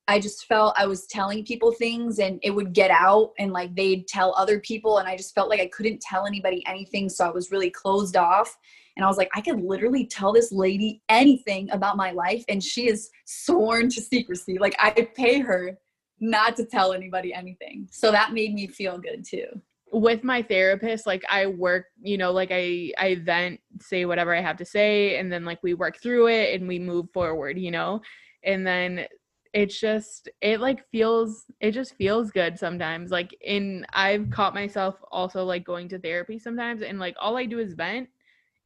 i 0.08 0.18
just 0.18 0.46
felt 0.46 0.74
i 0.76 0.86
was 0.86 1.06
telling 1.06 1.44
people 1.44 1.72
things 1.72 2.18
and 2.18 2.40
it 2.42 2.50
would 2.50 2.72
get 2.72 2.90
out 2.90 3.30
and 3.38 3.52
like 3.52 3.74
they'd 3.76 4.06
tell 4.08 4.34
other 4.36 4.58
people 4.60 4.98
and 4.98 5.08
i 5.08 5.16
just 5.16 5.34
felt 5.34 5.48
like 5.48 5.60
i 5.60 5.70
couldn't 5.72 6.00
tell 6.00 6.26
anybody 6.26 6.62
anything 6.66 7.08
so 7.08 7.24
i 7.24 7.30
was 7.30 7.50
really 7.50 7.70
closed 7.70 8.16
off 8.16 8.56
and 8.96 9.04
I 9.06 9.08
was 9.08 9.16
like, 9.16 9.30
I 9.34 9.40
could 9.40 9.62
literally 9.62 10.04
tell 10.04 10.30
this 10.30 10.52
lady 10.52 11.00
anything 11.08 11.70
about 11.70 11.96
my 11.96 12.10
life, 12.10 12.44
and 12.48 12.62
she 12.62 12.86
is 12.86 13.08
sworn 13.24 13.88
to 13.88 14.00
secrecy. 14.00 14.58
Like, 14.58 14.76
I 14.78 14.90
pay 14.90 15.38
her 15.38 15.78
not 16.20 16.56
to 16.56 16.64
tell 16.64 16.92
anybody 16.92 17.32
anything. 17.32 17.88
So 17.90 18.12
that 18.12 18.32
made 18.32 18.54
me 18.54 18.66
feel 18.66 18.98
good 18.98 19.24
too. 19.24 19.46
With 19.92 20.22
my 20.22 20.42
therapist, 20.42 21.06
like 21.06 21.24
I 21.28 21.46
work, 21.46 21.86
you 22.00 22.16
know, 22.16 22.30
like 22.30 22.50
I 22.52 22.92
I 22.98 23.16
vent, 23.16 23.60
say 23.80 24.04
whatever 24.04 24.34
I 24.34 24.40
have 24.40 24.56
to 24.58 24.64
say, 24.64 25.18
and 25.18 25.32
then 25.32 25.44
like 25.44 25.62
we 25.62 25.74
work 25.74 26.00
through 26.00 26.28
it 26.28 26.54
and 26.54 26.68
we 26.68 26.78
move 26.78 27.06
forward, 27.12 27.58
you 27.58 27.70
know? 27.70 28.00
And 28.44 28.64
then 28.66 29.06
it's 29.52 29.80
just 29.80 30.28
it 30.40 30.60
like 30.60 30.88
feels 30.90 31.44
it 31.60 31.72
just 31.72 31.96
feels 31.96 32.30
good 32.30 32.58
sometimes. 32.58 33.10
Like 33.10 33.36
in 33.40 33.84
I've 33.92 34.30
caught 34.30 34.54
myself 34.54 34.96
also 35.10 35.44
like 35.44 35.64
going 35.64 35.88
to 35.88 35.98
therapy 35.98 36.38
sometimes 36.38 36.82
and 36.82 37.00
like 37.00 37.16
all 37.20 37.36
I 37.36 37.46
do 37.46 37.58
is 37.58 37.74
vent 37.74 38.08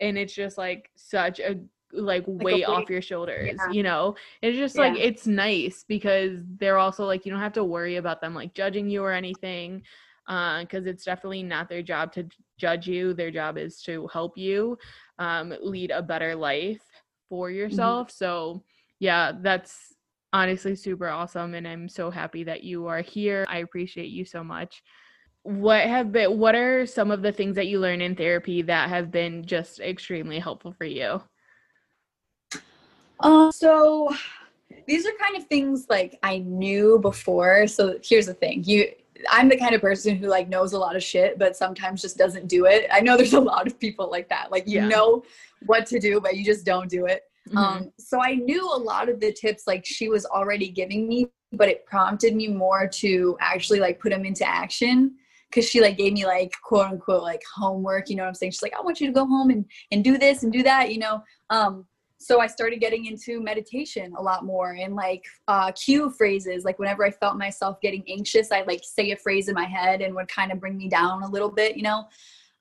and 0.01 0.19
it's 0.19 0.35
just 0.35 0.59
like 0.59 0.91
such 0.97 1.41
a 1.41 1.57
like, 1.95 2.25
like 2.27 2.43
weight 2.43 2.65
off 2.65 2.91
your 2.91 3.03
shoulders 3.03 3.57
yeah. 3.59 3.71
you 3.71 3.83
know 3.83 4.15
it's 4.43 4.57
just 4.57 4.77
like 4.77 4.97
yeah. 4.97 5.05
it's 5.05 5.27
nice 5.27 5.85
because 5.87 6.39
they're 6.59 6.79
also 6.79 7.05
like 7.05 7.25
you 7.25 7.33
don't 7.33 7.41
have 7.41 7.53
to 7.53 7.65
worry 7.65 7.97
about 7.97 8.21
them 8.21 8.35
like 8.35 8.55
judging 8.55 8.89
you 8.89 9.03
or 9.03 9.13
anything 9.13 9.83
uh 10.29 10.61
because 10.61 10.87
it's 10.87 11.05
definitely 11.05 11.43
not 11.43 11.69
their 11.69 11.83
job 11.83 12.13
to 12.13 12.27
judge 12.59 12.87
you 12.87 13.15
their 13.15 13.31
job 13.31 13.59
is 13.59 13.83
to 13.83 14.09
help 14.13 14.37
you 14.39 14.77
um 15.19 15.55
lead 15.63 15.91
a 15.91 16.03
better 16.03 16.35
life 16.35 16.83
for 17.29 17.49
mm-hmm. 17.49 17.59
yourself 17.59 18.09
mm-hmm. 18.09 18.25
so 18.25 18.63
yeah 18.99 19.33
that's 19.41 19.95
honestly 20.33 20.75
super 20.75 21.09
awesome 21.09 21.55
and 21.55 21.67
i'm 21.69 21.89
so 21.89 22.11
happy 22.11 22.45
that 22.45 22.65
you 22.65 22.87
are 22.87 23.03
here 23.03 23.45
i 23.49 23.59
appreciate 23.59 24.11
you 24.11 24.25
so 24.25 24.43
much 24.43 24.83
what 25.45 25.87
have 25.87 26.11
been 26.11 26.39
what 26.39 26.55
are 26.55 26.87
some 26.87 27.11
of 27.11 27.21
the 27.21 27.31
things 27.31 27.55
that 27.55 27.67
you 27.67 27.79
learn 27.79 28.01
in 28.01 28.17
therapy 28.17 28.63
that 28.63 28.89
have 28.89 29.11
been 29.11 29.45
just 29.45 29.79
extremely 29.79 30.39
helpful 30.39 30.73
for 30.73 30.87
you 30.87 31.21
um, 33.21 33.53
so 33.53 34.15
these 34.87 35.07
are 35.07 35.13
kind 35.21 35.37
of 35.37 35.47
things 35.47 35.87
like 35.89 36.19
I 36.23 36.39
knew 36.39 36.99
before. 36.99 37.67
So 37.67 37.99
here's 38.03 38.27
the 38.27 38.35
thing. 38.35 38.65
You 38.65 38.91
I'm 39.31 39.49
the 39.49 39.57
kind 39.57 39.75
of 39.75 39.81
person 39.81 40.17
who 40.17 40.27
like 40.27 40.49
knows 40.49 40.73
a 40.73 40.79
lot 40.79 40.97
of 40.97 41.03
shit, 41.03 41.39
but 41.39 41.57
sometimes 41.57 42.03
just 42.03 42.19
doesn't 42.19 42.49
do 42.49 42.67
it. 42.67 42.87
I 42.93 43.01
know 43.01 43.17
there's 43.17 43.35
a 43.35 43.41
lot 43.41 43.67
of 43.67 43.79
people 43.79 44.11
like 44.11 44.29
that. 44.29 44.51
Like 44.51 44.67
you 44.67 44.81
yeah. 44.81 44.89
know 44.89 45.25
what 45.67 45.87
to 45.87 45.99
do, 45.99 46.21
but 46.21 46.37
you 46.37 46.45
just 46.45 46.65
don't 46.65 46.91
do 46.91 47.07
it. 47.07 47.23
Mm-hmm. 47.49 47.59
Um, 47.59 47.93
so 47.99 48.23
I 48.23 48.35
knew 48.35 48.65
a 48.65 48.77
lot 48.77 49.09
of 49.09 49.21
the 49.21 49.33
tips 49.33 49.67
like 49.67 49.85
she 49.85 50.09
was 50.09 50.25
already 50.27 50.69
giving 50.69 51.07
me, 51.09 51.27
but 51.53 51.69
it 51.69 51.85
prompted 51.87 52.35
me 52.35 52.49
more 52.49 52.89
to 52.89 53.37
actually 53.41 53.81
like 53.81 54.01
put 54.01 54.11
them 54.11 54.25
into 54.25 54.49
action 54.49 55.17
because 55.51 55.69
she 55.69 55.81
like 55.81 55.97
gave 55.97 56.15
me 56.15 56.27
like 56.27 56.53
quote 56.63 56.87
unquote 56.87 57.23
like 57.23 57.43
homework. 57.55 58.09
You 58.09 58.17
know 58.17 58.23
what 58.25 58.29
I'm 58.29 58.35
saying? 58.35 58.53
She's 58.53 58.63
like, 58.63 58.75
I 58.77 58.83
want 58.83 59.01
you 59.01 59.07
to 59.07 59.13
go 59.13 59.27
home 59.27 59.51
and 59.51 59.65
and 59.91 60.03
do 60.03 60.19
this 60.19 60.43
and 60.43 60.53
do 60.53 60.63
that. 60.63 60.93
You 60.93 60.99
know. 60.99 61.23
Um, 61.51 61.87
so 62.25 62.41
I 62.41 62.47
started 62.47 62.81
getting 62.81 63.05
into 63.05 63.41
meditation 63.41 64.15
a 64.17 64.23
lot 64.23 64.45
more 64.45 64.73
and 64.73 64.95
like 64.95 65.27
uh, 65.47 65.73
cue 65.73 66.11
phrases. 66.11 66.65
Like 66.65 66.79
whenever 66.79 67.05
I 67.05 67.11
felt 67.11 67.37
myself 67.37 67.81
getting 67.83 68.03
anxious, 68.09 68.51
I 68.51 68.63
like 68.63 68.81
say 68.83 69.11
a 69.11 69.17
phrase 69.17 69.49
in 69.49 69.55
my 69.55 69.67
head 69.67 70.01
and 70.01 70.15
would 70.15 70.29
kind 70.29 70.51
of 70.51 70.59
bring 70.59 70.79
me 70.79 70.89
down 70.89 71.23
a 71.23 71.29
little 71.29 71.51
bit, 71.51 71.77
you 71.77 71.83
know. 71.83 72.07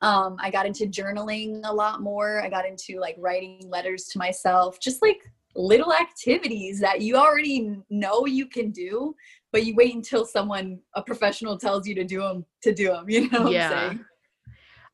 Um, 0.02 0.36
I 0.42 0.52
got 0.52 0.66
into 0.66 0.86
journaling 0.86 1.62
a 1.64 1.74
lot 1.74 2.02
more. 2.02 2.42
I 2.42 2.50
got 2.50 2.66
into 2.66 3.00
like 3.00 3.16
writing 3.18 3.62
letters 3.70 4.06
to 4.10 4.18
myself, 4.18 4.82
just 4.82 5.02
like 5.02 5.22
little 5.56 5.94
activities 5.94 6.82
that 6.82 7.02
you 7.02 7.16
already 7.16 7.78
know 7.90 8.26
you 8.26 8.48
can 8.48 8.70
do, 8.72 9.16
but 9.54 9.66
you 9.66 9.76
wait 9.76 9.96
until 9.96 10.26
someone, 10.26 10.80
a 10.96 11.02
professional, 11.02 11.58
tells 11.58 11.88
you 11.88 11.96
to 11.96 12.04
do 12.04 12.20
them 12.20 12.46
to 12.64 12.74
do 12.74 12.88
them. 12.88 13.06
You 13.10 13.30
know? 13.30 13.50
yeah. 13.50 13.94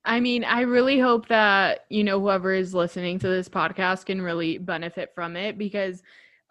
I 0.06 0.20
mean, 0.20 0.44
I 0.44 0.62
really 0.62 1.00
hope 1.00 1.28
that, 1.28 1.86
you 1.90 2.04
know, 2.04 2.20
whoever 2.20 2.54
is 2.54 2.74
listening 2.74 3.20
to 3.20 3.28
this 3.28 3.50
podcast 3.50 4.06
can 4.06 4.22
really 4.22 4.58
benefit 4.58 5.12
from 5.14 5.36
it 5.36 5.58
because 5.58 6.02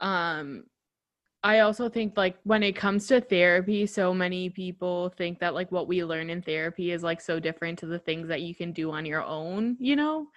um 0.01 0.65
I 1.43 1.61
also 1.61 1.89
think 1.89 2.17
like 2.17 2.37
when 2.45 2.63
it 2.65 2.75
comes 2.77 3.07
to 3.09 3.21
therapy, 3.21 3.87
so 3.87 4.13
many 4.13 4.51
people 4.51 5.11
think 5.17 5.39
that 5.41 5.55
like 5.55 5.71
what 5.71 5.87
we 5.89 6.05
learn 6.05 6.31
in 6.31 6.43
therapy 6.43 6.91
is 6.91 7.03
like 7.03 7.21
so 7.21 7.39
different 7.39 7.79
to 7.81 7.87
the 7.87 7.99
things 7.99 8.29
that 8.29 8.43
you 8.43 8.55
can 8.55 8.73
do 8.73 8.91
on 8.91 9.07
your 9.07 9.23
own, 9.23 9.77
you 9.79 9.95
know? 9.97 10.29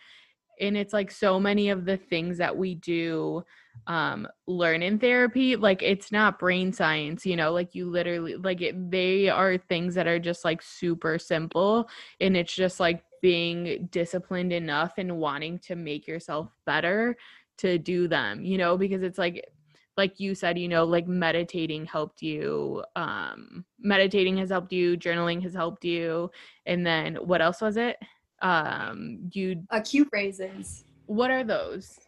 And 0.62 0.78
it's 0.78 0.94
like 0.94 1.12
so 1.12 1.40
many 1.40 1.70
of 1.70 1.86
the 1.86 1.98
things 1.98 2.38
that 2.38 2.56
we 2.56 2.76
do 2.76 3.44
um 3.88 4.28
learn 4.48 4.84
in 4.84 5.00
therapy 5.00 5.56
like 5.56 5.82
it's 5.82 6.12
not 6.12 6.38
brain 6.38 6.72
science 6.72 7.26
you 7.26 7.36
know 7.36 7.52
like 7.52 7.74
you 7.74 7.90
literally 7.90 8.36
like 8.36 8.62
it, 8.62 8.92
they 8.92 9.30
are 9.30 9.58
things 9.58 9.96
that 9.96 10.08
are 10.08 10.20
just 10.20 10.46
like 10.46 10.62
super 10.62 11.18
simple 11.18 11.90
and 12.20 12.36
it's 12.38 12.54
just 12.54 12.80
like 12.80 13.04
being 13.22 13.88
disciplined 13.92 14.52
enough 14.52 14.94
and 14.98 15.18
wanting 15.18 15.58
to 15.58 15.76
make 15.76 16.08
yourself 16.08 16.50
better 16.66 17.16
to 17.58 17.78
do 17.78 18.08
them 18.08 18.44
you 18.44 18.58
know 18.58 18.78
because 18.78 19.04
it's 19.04 19.18
like 19.18 19.46
like 19.98 20.20
you 20.20 20.36
said 20.36 20.58
you 20.60 20.68
know 20.68 20.84
like 20.84 21.08
meditating 21.08 21.86
helped 21.86 22.22
you 22.22 22.84
um 22.96 23.66
meditating 23.80 24.38
has 24.38 24.50
helped 24.50 24.72
you 24.72 24.98
journaling 24.98 25.42
has 25.42 25.54
helped 25.54 25.86
you 25.86 26.30
and 26.66 26.86
then 26.86 27.16
what 27.16 27.42
else 27.42 27.62
was 27.62 27.78
it 27.78 27.98
um 28.42 29.20
you 29.32 29.64
a 29.70 29.82
cue 29.82 30.06
phrases 30.06 30.84
what 31.06 31.30
are 31.30 31.44
those 31.44 32.00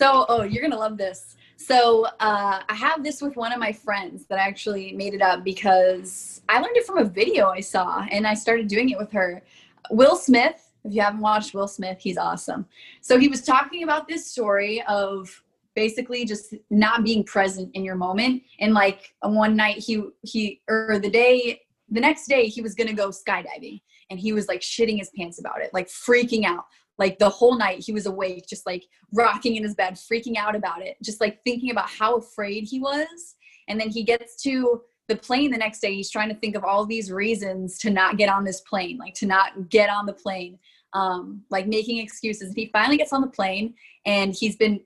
so, 0.00 0.26
oh, 0.28 0.44
you're 0.44 0.62
gonna 0.62 0.78
love 0.78 0.96
this. 0.96 1.36
So, 1.56 2.04
uh, 2.20 2.62
I 2.68 2.74
have 2.74 3.02
this 3.02 3.20
with 3.20 3.36
one 3.36 3.52
of 3.52 3.58
my 3.58 3.72
friends 3.72 4.26
that 4.26 4.38
actually 4.38 4.92
made 4.92 5.12
it 5.12 5.22
up 5.22 5.42
because 5.42 6.40
I 6.48 6.60
learned 6.60 6.76
it 6.76 6.86
from 6.86 6.98
a 6.98 7.04
video 7.04 7.48
I 7.48 7.60
saw, 7.60 8.06
and 8.10 8.24
I 8.24 8.34
started 8.34 8.68
doing 8.68 8.90
it 8.90 8.98
with 8.98 9.10
her. 9.10 9.42
Will 9.90 10.14
Smith, 10.14 10.70
if 10.84 10.94
you 10.94 11.02
haven't 11.02 11.20
watched 11.20 11.52
Will 11.52 11.66
Smith, 11.66 11.98
he's 12.00 12.16
awesome. 12.16 12.64
So 13.00 13.18
he 13.18 13.26
was 13.26 13.42
talking 13.42 13.82
about 13.82 14.06
this 14.06 14.24
story 14.24 14.82
of 14.86 15.42
basically 15.74 16.24
just 16.24 16.54
not 16.70 17.02
being 17.02 17.24
present 17.24 17.70
in 17.74 17.84
your 17.84 17.96
moment. 17.96 18.42
And 18.60 18.74
like 18.74 19.14
one 19.22 19.56
night, 19.56 19.78
he 19.78 20.04
he 20.22 20.60
or 20.68 21.00
the 21.00 21.10
day 21.10 21.62
the 21.90 22.00
next 22.00 22.28
day 22.28 22.46
he 22.46 22.60
was 22.60 22.76
gonna 22.76 22.92
go 22.92 23.08
skydiving, 23.08 23.80
and 24.10 24.18
he 24.18 24.32
was 24.32 24.48
like 24.48 24.60
shitting 24.60 24.98
his 24.98 25.10
pants 25.16 25.38
about 25.38 25.60
it, 25.60 25.72
like 25.72 25.88
freaking 25.88 26.44
out. 26.44 26.64
Like 26.98 27.18
the 27.18 27.28
whole 27.28 27.56
night 27.56 27.78
he 27.78 27.92
was 27.92 28.06
awake 28.06 28.46
just 28.48 28.66
like 28.66 28.84
rocking 29.12 29.56
in 29.56 29.62
his 29.62 29.74
bed 29.74 29.94
freaking 29.94 30.36
out 30.36 30.56
about 30.56 30.82
it 30.82 30.96
just 31.00 31.20
like 31.20 31.42
thinking 31.44 31.70
about 31.70 31.88
how 31.88 32.16
afraid 32.16 32.64
he 32.64 32.80
was. 32.80 33.36
And 33.68 33.78
then 33.80 33.88
he 33.88 34.02
gets 34.02 34.42
to 34.42 34.82
the 35.06 35.14
plane 35.14 35.50
the 35.50 35.58
next 35.58 35.78
day. 35.80 35.94
He's 35.94 36.10
trying 36.10 36.28
to 36.28 36.34
think 36.34 36.56
of 36.56 36.64
all 36.64 36.84
these 36.84 37.12
reasons 37.12 37.78
to 37.78 37.90
not 37.90 38.16
get 38.16 38.28
on 38.28 38.44
this 38.44 38.60
plane 38.62 38.98
like 38.98 39.14
to 39.14 39.26
not 39.26 39.68
get 39.68 39.90
on 39.90 40.06
the 40.06 40.12
plane 40.12 40.58
um, 40.92 41.42
like 41.50 41.66
making 41.66 41.98
excuses. 41.98 42.52
He 42.54 42.70
finally 42.72 42.96
gets 42.96 43.12
on 43.12 43.20
the 43.20 43.28
plane 43.28 43.74
and 44.06 44.34
he's 44.34 44.56
been 44.56 44.80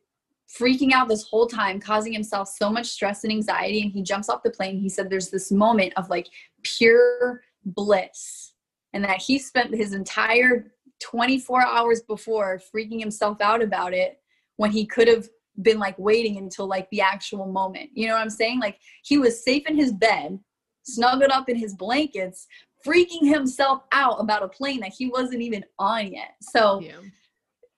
freaking 0.52 0.92
out 0.92 1.08
this 1.08 1.22
whole 1.22 1.46
time 1.46 1.80
causing 1.80 2.12
himself 2.12 2.48
so 2.48 2.68
much 2.70 2.86
stress 2.86 3.24
and 3.24 3.32
anxiety 3.32 3.82
and 3.82 3.90
he 3.90 4.02
jumps 4.02 4.28
off 4.28 4.42
the 4.42 4.50
plane. 4.50 4.78
He 4.78 4.88
said 4.88 5.08
there's 5.08 5.30
this 5.30 5.50
moment 5.50 5.94
of 5.96 6.10
like 6.10 6.28
pure 6.62 7.42
bliss 7.64 8.51
and 8.92 9.04
that 9.04 9.20
he 9.20 9.38
spent 9.38 9.74
his 9.74 9.92
entire 9.92 10.72
24 11.00 11.62
hours 11.62 12.02
before 12.02 12.60
freaking 12.74 13.00
himself 13.00 13.40
out 13.40 13.62
about 13.62 13.92
it 13.92 14.20
when 14.56 14.70
he 14.70 14.86
could 14.86 15.08
have 15.08 15.28
been 15.60 15.78
like 15.78 15.98
waiting 15.98 16.38
until 16.38 16.66
like 16.66 16.88
the 16.90 17.00
actual 17.00 17.46
moment. 17.46 17.90
You 17.94 18.08
know 18.08 18.14
what 18.14 18.22
I'm 18.22 18.30
saying? 18.30 18.60
Like 18.60 18.78
he 19.04 19.18
was 19.18 19.44
safe 19.44 19.66
in 19.68 19.76
his 19.76 19.92
bed, 19.92 20.38
snuggled 20.84 21.30
up 21.30 21.48
in 21.48 21.56
his 21.56 21.74
blankets, 21.74 22.46
freaking 22.86 23.28
himself 23.28 23.82
out 23.92 24.20
about 24.20 24.42
a 24.42 24.48
plane 24.48 24.80
that 24.80 24.92
he 24.96 25.08
wasn't 25.08 25.42
even 25.42 25.64
on 25.78 26.12
yet. 26.12 26.34
So 26.40 26.80
yeah. 26.80 27.00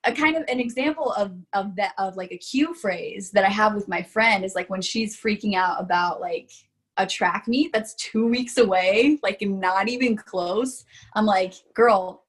a 0.04 0.12
kind 0.12 0.36
of 0.36 0.44
an 0.48 0.60
example 0.60 1.12
of 1.12 1.32
of 1.52 1.74
that 1.76 1.94
of 1.98 2.16
like 2.16 2.32
a 2.32 2.38
cue 2.38 2.74
phrase 2.74 3.30
that 3.32 3.44
I 3.44 3.50
have 3.50 3.74
with 3.74 3.88
my 3.88 4.02
friend 4.02 4.44
is 4.44 4.54
like 4.54 4.70
when 4.70 4.82
she's 4.82 5.20
freaking 5.20 5.54
out 5.54 5.80
about 5.80 6.20
like 6.20 6.50
a 6.96 7.06
track 7.06 7.48
meet 7.48 7.72
that's 7.72 7.94
two 7.94 8.26
weeks 8.26 8.56
away, 8.56 9.18
like 9.22 9.40
not 9.42 9.88
even 9.88 10.16
close. 10.16 10.84
I'm 11.14 11.26
like, 11.26 11.54
girl, 11.74 12.24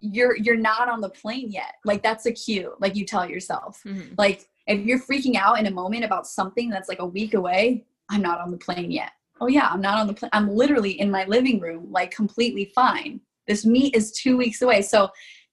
you're 0.00 0.36
you're 0.36 0.56
not 0.56 0.88
on 0.88 1.00
the 1.00 1.08
plane 1.08 1.50
yet. 1.50 1.74
Like 1.84 2.02
that's 2.02 2.26
a 2.26 2.32
cue 2.32 2.74
like 2.80 2.96
you 2.96 3.04
tell 3.04 3.28
yourself. 3.28 3.80
Mm-hmm. 3.84 4.14
like 4.18 4.46
if 4.66 4.84
you're 4.84 4.98
freaking 4.98 5.36
out 5.36 5.58
in 5.58 5.66
a 5.66 5.70
moment 5.70 6.04
about 6.04 6.26
something 6.26 6.68
that's 6.70 6.88
like 6.88 6.98
a 6.98 7.06
week 7.06 7.34
away 7.34 7.84
i'm 8.10 8.20
not 8.20 8.40
on 8.40 8.50
the 8.50 8.56
plane 8.56 8.90
yet. 8.90 9.12
Oh 9.40 9.48
yeah 9.48 9.68
i'm 9.70 9.80
not 9.80 9.98
on 9.98 10.06
the 10.06 10.14
plane 10.14 10.30
i'm 10.32 10.48
literally 10.48 11.00
in 11.00 11.10
my 11.10 11.24
living 11.24 11.60
room 11.60 11.90
like 11.90 12.10
completely 12.10 12.72
fine. 12.74 13.20
This 13.46 13.64
meet 13.64 13.94
is 13.94 14.12
two 14.12 14.36
weeks 14.36 14.62
away. 14.62 14.82
So 14.82 15.08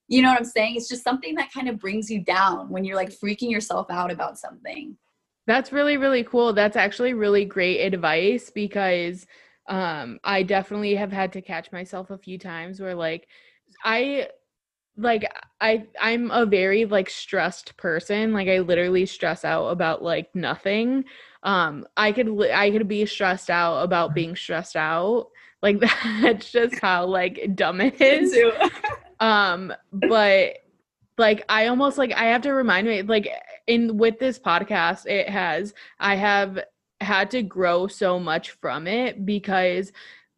you 0.08 0.20
know 0.20 0.30
what 0.30 0.38
i'm 0.38 0.44
saying? 0.44 0.76
It's 0.76 0.88
just 0.88 1.04
something 1.04 1.34
that 1.36 1.52
kind 1.52 1.68
of 1.68 1.78
brings 1.78 2.10
you 2.10 2.22
down 2.22 2.68
when 2.68 2.84
you're 2.84 2.96
like 2.96 3.10
freaking 3.10 3.50
yourself 3.50 3.90
out 3.90 4.12
about 4.12 4.38
something 4.38 4.96
that's 5.46 5.72
really 5.72 5.96
really 5.96 6.24
cool. 6.24 6.52
That's 6.52 6.76
actually 6.76 7.14
really 7.14 7.44
great 7.44 7.80
advice 7.80 8.50
because 8.50 9.26
um 9.66 10.18
i 10.24 10.42
definitely 10.42 10.94
have 10.94 11.10
had 11.10 11.32
to 11.32 11.40
catch 11.40 11.72
myself 11.72 12.10
a 12.10 12.18
few 12.18 12.38
times 12.38 12.80
where 12.80 12.94
like 12.94 13.26
i 13.82 14.28
like 14.96 15.24
i 15.60 15.86
i'm 16.00 16.30
a 16.30 16.46
very 16.46 16.84
like 16.84 17.10
stressed 17.10 17.76
person. 17.76 18.32
Like 18.32 18.48
i 18.48 18.58
literally 18.60 19.06
stress 19.06 19.44
out 19.44 19.68
about 19.68 20.02
like 20.02 20.34
nothing. 20.34 21.04
Um 21.42 21.86
i 21.96 22.12
could 22.12 22.28
li- 22.28 22.52
i 22.52 22.70
could 22.70 22.86
be 22.88 23.06
stressed 23.06 23.50
out 23.50 23.82
about 23.82 24.14
being 24.14 24.36
stressed 24.36 24.76
out. 24.76 25.28
Like 25.62 25.80
that's 26.22 26.52
just 26.52 26.78
how 26.80 27.06
like 27.06 27.50
dumb 27.54 27.80
it 27.80 28.00
is. 28.00 28.36
um 29.20 29.72
but 29.92 30.56
like 31.18 31.44
i 31.48 31.66
almost 31.66 31.98
like 31.98 32.12
i 32.12 32.24
have 32.24 32.42
to 32.42 32.52
remind 32.52 32.86
me 32.86 33.02
like 33.02 33.28
in 33.66 33.96
with 33.96 34.18
this 34.18 34.38
podcast 34.38 35.06
it 35.06 35.28
has 35.28 35.74
i 36.00 36.14
have 36.14 36.58
had 37.00 37.30
to 37.30 37.42
grow 37.42 37.86
so 37.86 38.18
much 38.18 38.50
from 38.50 38.86
it 38.86 39.24
because 39.24 39.92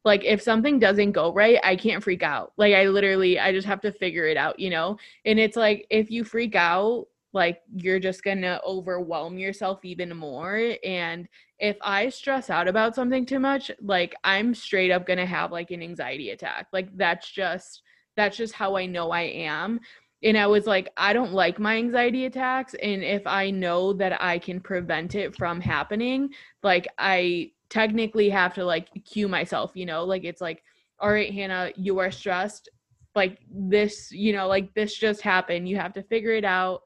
like 0.05 0.25
if 0.25 0.41
something 0.41 0.79
doesn't 0.79 1.13
go 1.13 1.33
right 1.33 1.59
i 1.65 1.75
can't 1.75 2.03
freak 2.03 2.23
out. 2.23 2.53
Like 2.57 2.75
i 2.75 2.87
literally 2.87 3.39
i 3.39 3.53
just 3.53 3.67
have 3.67 3.81
to 3.83 3.93
figure 3.93 4.27
it 4.27 4.37
out 4.37 4.59
you 4.59 4.71
know? 4.71 4.99
And 5.25 5.39
it's 5.39 5.57
like 5.57 5.87
if 5.91 6.11
you 6.11 6.25
freak 6.25 6.55
out 6.55 7.07
like 7.33 7.61
you're 7.75 8.01
just 8.01 8.23
gonna 8.23 8.61
overwhelm 8.67 9.39
yourself 9.39 9.85
even 9.85 10.17
more. 10.17 10.77
And 10.85 11.29
if 11.59 11.77
i 11.83 12.09
stress 12.09 12.51
out 12.51 12.69
about 12.69 12.95
something 12.95 13.27
too 13.27 13.41
much 13.41 13.71
like 13.83 14.15
i'm 14.25 14.55
straight 14.55 14.91
up 14.91 15.07
gonna 15.07 15.27
have 15.27 15.53
like 15.53 15.71
an 15.71 15.83
anxiety 15.83 16.31
attack. 16.31 16.69
Like 16.73 16.97
that's 16.97 17.31
just 17.31 17.83
that's 18.17 18.37
just 18.37 18.55
how 18.55 18.77
i 18.77 18.87
know 18.87 19.11
i 19.11 19.23
am 19.23 19.81
and 20.23 20.39
i 20.39 20.47
was 20.47 20.67
like 20.67 20.89
i 20.97 21.13
don't 21.13 21.33
like 21.33 21.59
my 21.59 21.77
anxiety 21.77 22.27
attacks 22.27 22.75
and 22.83 23.03
if 23.03 23.27
i 23.27 23.51
know 23.51 23.93
that 23.93 24.21
i 24.23 24.39
can 24.39 24.61
prevent 24.61 25.15
it 25.15 25.37
from 25.37 25.61
happening 25.61 26.29
like 26.63 26.87
i 26.99 27.51
technically 27.69 28.31
have 28.31 28.55
to 28.55 28.65
like 28.65 28.89
cue 29.05 29.29
myself, 29.29 29.73
you 29.75 29.87
know, 29.87 30.05
like 30.05 30.25
it's 30.25 30.41
like, 30.41 30.63
all 30.99 31.13
right, 31.13 31.33
Hannah, 31.33 31.73
you 31.77 31.99
are 31.99 32.11
stressed. 32.11 32.69
Like 33.15 33.39
this, 33.51 34.13
you 34.13 34.33
know, 34.33 34.47
like 34.47 34.75
this 34.75 34.95
just 34.95 35.23
happened. 35.23 35.69
You 35.69 35.77
have 35.77 35.95
to 35.95 36.03
figure 36.03 36.33
it 36.33 36.45
out 36.45 36.83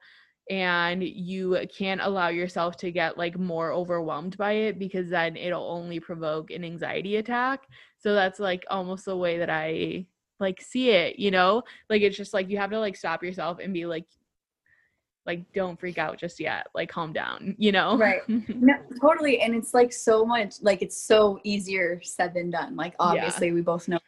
and 0.48 1.02
you 1.02 1.58
can't 1.76 2.00
allow 2.00 2.28
yourself 2.28 2.76
to 2.78 2.90
get 2.90 3.18
like 3.18 3.38
more 3.38 3.72
overwhelmed 3.72 4.36
by 4.36 4.52
it 4.52 4.78
because 4.78 5.10
then 5.10 5.36
it'll 5.36 5.70
only 5.70 6.00
provoke 6.00 6.50
an 6.50 6.64
anxiety 6.64 7.16
attack. 7.16 7.64
So 7.98 8.14
that's 8.14 8.40
like 8.40 8.64
almost 8.70 9.04
the 9.04 9.16
way 9.16 9.38
that 9.38 9.50
I 9.50 10.06
like 10.40 10.60
see 10.60 10.90
it, 10.90 11.18
you 11.18 11.30
know? 11.30 11.62
Like 11.88 12.02
it's 12.02 12.16
just 12.16 12.34
like 12.34 12.48
you 12.48 12.58
have 12.58 12.70
to 12.70 12.80
like 12.80 12.96
stop 12.96 13.22
yourself 13.22 13.58
and 13.62 13.72
be 13.72 13.86
like, 13.86 14.06
like 15.26 15.52
don't 15.52 15.78
freak 15.78 15.98
out 15.98 16.18
just 16.18 16.40
yet 16.40 16.66
like 16.74 16.88
calm 16.88 17.12
down 17.12 17.54
you 17.58 17.72
know 17.72 17.96
right 17.96 18.22
no, 18.28 18.74
totally 19.00 19.40
and 19.40 19.54
it's 19.54 19.74
like 19.74 19.92
so 19.92 20.24
much 20.24 20.54
like 20.62 20.82
it's 20.82 20.96
so 20.96 21.38
easier 21.44 22.00
said 22.02 22.32
than 22.34 22.50
done 22.50 22.74
like 22.74 22.94
obviously 22.98 23.48
yeah. 23.48 23.52
we 23.52 23.60
both 23.60 23.86
know 23.86 23.98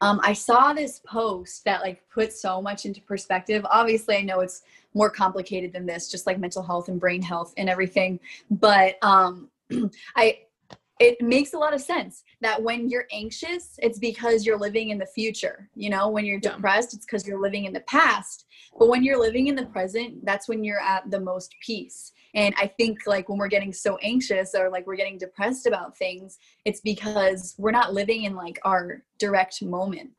um 0.00 0.20
i 0.22 0.32
saw 0.32 0.72
this 0.72 1.00
post 1.00 1.64
that 1.64 1.80
like 1.80 2.02
put 2.08 2.32
so 2.32 2.60
much 2.60 2.84
into 2.84 3.00
perspective 3.02 3.64
obviously 3.70 4.16
i 4.16 4.20
know 4.20 4.40
it's 4.40 4.62
more 4.92 5.10
complicated 5.10 5.72
than 5.72 5.86
this 5.86 6.10
just 6.10 6.26
like 6.26 6.38
mental 6.38 6.62
health 6.62 6.88
and 6.88 7.00
brain 7.00 7.22
health 7.22 7.54
and 7.56 7.68
everything 7.68 8.20
but 8.50 8.96
um 9.02 9.48
i 10.16 10.38
it 11.00 11.20
makes 11.22 11.54
a 11.54 11.58
lot 11.58 11.74
of 11.74 11.80
sense 11.80 12.22
that 12.42 12.62
when 12.62 12.88
you're 12.90 13.06
anxious, 13.10 13.78
it's 13.78 13.98
because 13.98 14.44
you're 14.44 14.58
living 14.58 14.90
in 14.90 14.98
the 14.98 15.06
future. 15.06 15.70
You 15.74 15.88
know, 15.88 16.08
when 16.08 16.26
you're 16.26 16.38
depressed, 16.38 16.92
it's 16.92 17.06
because 17.06 17.26
you're 17.26 17.40
living 17.40 17.64
in 17.64 17.72
the 17.72 17.80
past. 17.80 18.44
But 18.78 18.88
when 18.88 19.02
you're 19.02 19.18
living 19.18 19.46
in 19.46 19.54
the 19.54 19.64
present, 19.66 20.24
that's 20.26 20.46
when 20.46 20.62
you're 20.62 20.80
at 20.80 21.10
the 21.10 21.18
most 21.18 21.54
peace. 21.64 22.12
And 22.34 22.54
I 22.58 22.66
think 22.66 23.06
like 23.06 23.30
when 23.30 23.38
we're 23.38 23.48
getting 23.48 23.72
so 23.72 23.96
anxious 24.02 24.54
or 24.54 24.68
like 24.68 24.86
we're 24.86 24.96
getting 24.96 25.16
depressed 25.16 25.66
about 25.66 25.96
things, 25.96 26.38
it's 26.66 26.80
because 26.82 27.54
we're 27.56 27.70
not 27.70 27.94
living 27.94 28.24
in 28.24 28.36
like 28.36 28.60
our 28.64 29.02
direct 29.18 29.62
moment 29.62 30.10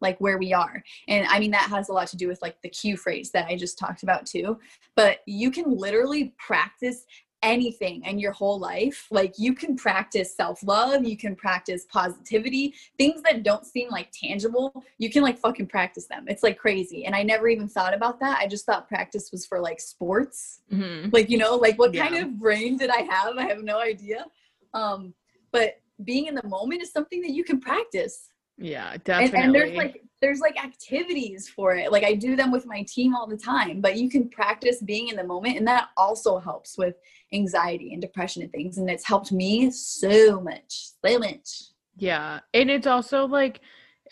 like 0.00 0.18
where 0.20 0.38
we 0.38 0.52
are. 0.52 0.82
And 1.08 1.26
I 1.26 1.38
mean, 1.38 1.50
that 1.52 1.70
has 1.70 1.88
a 1.88 1.92
lot 1.92 2.08
to 2.08 2.16
do 2.16 2.28
with 2.28 2.42
like 2.42 2.60
the 2.62 2.68
cue 2.68 2.96
phrase 2.96 3.30
that 3.30 3.46
I 3.46 3.56
just 3.56 3.78
talked 3.78 4.02
about 4.02 4.26
too. 4.26 4.58
But 4.94 5.20
you 5.26 5.50
can 5.50 5.76
literally 5.76 6.34
practice 6.38 7.06
anything 7.46 8.02
in 8.04 8.18
your 8.18 8.32
whole 8.32 8.58
life. 8.58 9.06
Like 9.10 9.34
you 9.38 9.54
can 9.54 9.76
practice 9.76 10.34
self 10.34 10.62
love, 10.62 11.04
you 11.04 11.16
can 11.16 11.36
practice 11.36 11.86
positivity, 11.88 12.74
things 12.98 13.22
that 13.22 13.42
don't 13.42 13.64
seem 13.64 13.88
like 13.88 14.10
tangible, 14.12 14.84
you 14.98 15.08
can 15.10 15.22
like 15.22 15.38
fucking 15.38 15.68
practice 15.68 16.06
them. 16.06 16.26
It's 16.28 16.42
like 16.42 16.58
crazy. 16.58 17.06
And 17.06 17.14
I 17.14 17.22
never 17.22 17.48
even 17.48 17.68
thought 17.68 17.94
about 17.94 18.20
that. 18.20 18.38
I 18.40 18.46
just 18.46 18.66
thought 18.66 18.88
practice 18.88 19.30
was 19.32 19.46
for 19.46 19.60
like 19.60 19.80
sports. 19.80 20.60
Mm-hmm. 20.72 21.10
Like, 21.12 21.30
you 21.30 21.38
know, 21.38 21.54
like 21.54 21.78
what 21.78 21.94
yeah. 21.94 22.08
kind 22.08 22.22
of 22.22 22.38
brain 22.38 22.76
did 22.76 22.90
I 22.90 23.02
have? 23.02 23.36
I 23.38 23.44
have 23.44 23.62
no 23.62 23.78
idea. 23.78 24.26
Um, 24.74 25.14
but 25.52 25.80
being 26.04 26.26
in 26.26 26.34
the 26.34 26.46
moment 26.46 26.82
is 26.82 26.92
something 26.92 27.22
that 27.22 27.30
you 27.30 27.44
can 27.44 27.60
practice. 27.60 28.28
Yeah, 28.58 28.96
definitely. 29.04 29.38
And, 29.38 29.44
and, 29.46 29.54
there's 29.54 29.76
like 29.76 30.02
there's 30.26 30.40
like 30.40 30.62
activities 30.62 31.48
for 31.48 31.76
it. 31.76 31.92
Like 31.92 32.02
I 32.02 32.14
do 32.14 32.34
them 32.34 32.50
with 32.50 32.66
my 32.66 32.82
team 32.82 33.14
all 33.14 33.28
the 33.28 33.36
time, 33.36 33.80
but 33.80 33.96
you 33.96 34.10
can 34.10 34.28
practice 34.28 34.82
being 34.82 35.06
in 35.06 35.14
the 35.14 35.22
moment 35.22 35.56
and 35.56 35.66
that 35.68 35.90
also 35.96 36.40
helps 36.40 36.76
with 36.76 36.96
anxiety 37.32 37.92
and 37.92 38.02
depression 38.02 38.42
and 38.42 38.50
things 38.50 38.78
and 38.78 38.90
it's 38.90 39.06
helped 39.06 39.30
me 39.30 39.70
so 39.70 40.40
much. 40.40 40.88
So 41.04 41.18
much. 41.20 41.62
Yeah. 41.96 42.40
And 42.52 42.72
it's 42.72 42.88
also 42.88 43.26
like 43.26 43.60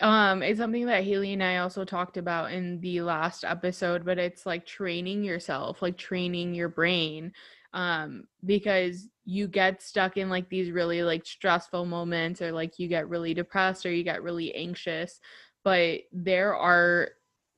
um 0.01 0.41
it's 0.45 0.61
something 0.61 0.87
that 0.87 1.03
Haley 1.03 1.33
and 1.33 1.43
I 1.43 1.57
also 1.57 1.85
talked 1.85 2.17
about 2.17 2.53
in 2.53 2.81
the 2.81 3.01
last 3.01 3.43
episode, 3.43 4.05
but 4.05 4.19
it's 4.19 4.47
like 4.47 4.65
training 4.67 5.25
yourself, 5.25 5.83
like 5.83 5.97
training 5.97 6.55
your 6.55 6.69
brain 6.69 7.33
um 7.73 8.23
because 8.45 9.09
you 9.25 9.49
get 9.49 9.83
stuck 9.83 10.17
in 10.17 10.31
like 10.31 10.49
these 10.49 10.71
really 10.71 11.03
like 11.03 11.27
stressful 11.27 11.85
moments 11.85 12.41
or 12.41 12.53
like 12.53 12.79
you 12.79 12.87
get 12.87 13.09
really 13.09 13.35
depressed 13.35 13.85
or 13.85 13.93
you 13.93 14.05
get 14.05 14.23
really 14.23 14.55
anxious 14.55 15.19
but 15.65 16.01
there 16.13 16.55
are 16.55 17.11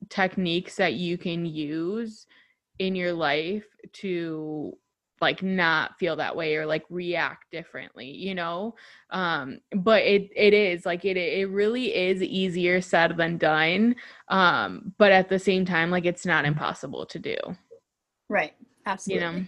techniques 0.09 0.75
that 0.75 0.93
you 0.93 1.17
can 1.17 1.45
use 1.45 2.25
in 2.79 2.95
your 2.95 3.13
life 3.13 3.65
to 3.91 4.75
like 5.19 5.41
not 5.41 5.97
feel 5.97 6.15
that 6.15 6.35
way 6.35 6.55
or 6.55 6.65
like 6.65 6.85
react 6.89 7.49
differently 7.51 8.05
you 8.07 8.35
know? 8.35 8.75
Um 9.09 9.59
but 9.71 10.03
it 10.03 10.29
it 10.35 10.53
is 10.53 10.85
like 10.85 11.05
it 11.05 11.17
it 11.17 11.49
really 11.49 11.95
is 11.95 12.21
easier 12.21 12.81
said 12.81 13.17
than 13.17 13.37
done 13.37 13.95
um 14.29 14.93
but 14.97 15.11
at 15.11 15.29
the 15.29 15.39
same 15.39 15.65
time 15.65 15.91
like 15.91 16.05
it's 16.05 16.25
not 16.25 16.45
impossible 16.45 17.05
to 17.07 17.19
do. 17.19 17.37
Right. 18.29 18.53
Absolutely 18.85 19.25
you 19.25 19.39
know? 19.39 19.45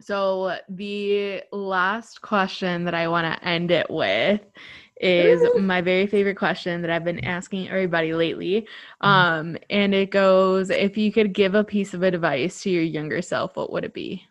So, 0.00 0.58
the 0.68 1.42
last 1.52 2.20
question 2.20 2.84
that 2.84 2.94
I 2.94 3.08
want 3.08 3.32
to 3.32 3.48
end 3.48 3.70
it 3.70 3.88
with 3.88 4.40
is 5.00 5.42
my 5.58 5.80
very 5.80 6.06
favorite 6.06 6.36
question 6.36 6.80
that 6.82 6.90
I've 6.90 7.04
been 7.04 7.24
asking 7.24 7.68
everybody 7.68 8.14
lately. 8.14 8.62
Mm-hmm. 9.02 9.06
Um, 9.06 9.56
and 9.70 9.94
it 9.94 10.10
goes 10.10 10.70
If 10.70 10.96
you 10.96 11.12
could 11.12 11.32
give 11.32 11.54
a 11.54 11.64
piece 11.64 11.94
of 11.94 12.02
advice 12.02 12.62
to 12.62 12.70
your 12.70 12.82
younger 12.82 13.22
self, 13.22 13.56
what 13.56 13.72
would 13.72 13.84
it 13.84 13.94
be? 13.94 14.24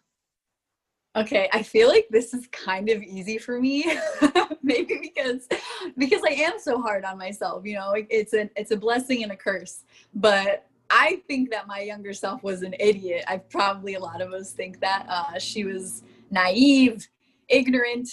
Okay, 1.16 1.48
I 1.54 1.62
feel 1.62 1.90
like 1.90 2.08
this 2.10 2.34
is 2.34 2.48
kind 2.48 2.90
of 2.90 3.04
easy 3.04 3.38
for 3.38 3.60
me. 3.60 3.86
Maybe 4.64 4.98
because 5.00 5.48
because 5.96 6.22
I 6.28 6.34
am 6.34 6.58
so 6.58 6.82
hard 6.82 7.06
on 7.06 7.20
myself, 7.20 7.66
you 7.66 7.76
know, 7.76 7.94
it's 7.96 8.34
a 8.34 8.50
it's 8.56 8.72
a 8.72 8.78
blessing 8.78 9.22
and 9.22 9.32
a 9.32 9.36
curse. 9.36 9.84
But 10.16 10.66
I 10.90 11.22
think 11.28 11.52
that 11.52 11.68
my 11.68 11.82
younger 11.82 12.14
self 12.14 12.42
was 12.42 12.64
an 12.64 12.74
idiot. 12.80 13.26
I 13.28 13.38
probably 13.38 13.94
a 13.94 14.00
lot 14.00 14.22
of 14.22 14.34
us 14.34 14.54
think 14.54 14.80
that 14.82 15.06
uh, 15.08 15.38
she 15.38 15.66
was 15.66 16.02
naive, 16.32 17.08
ignorant, 17.48 18.10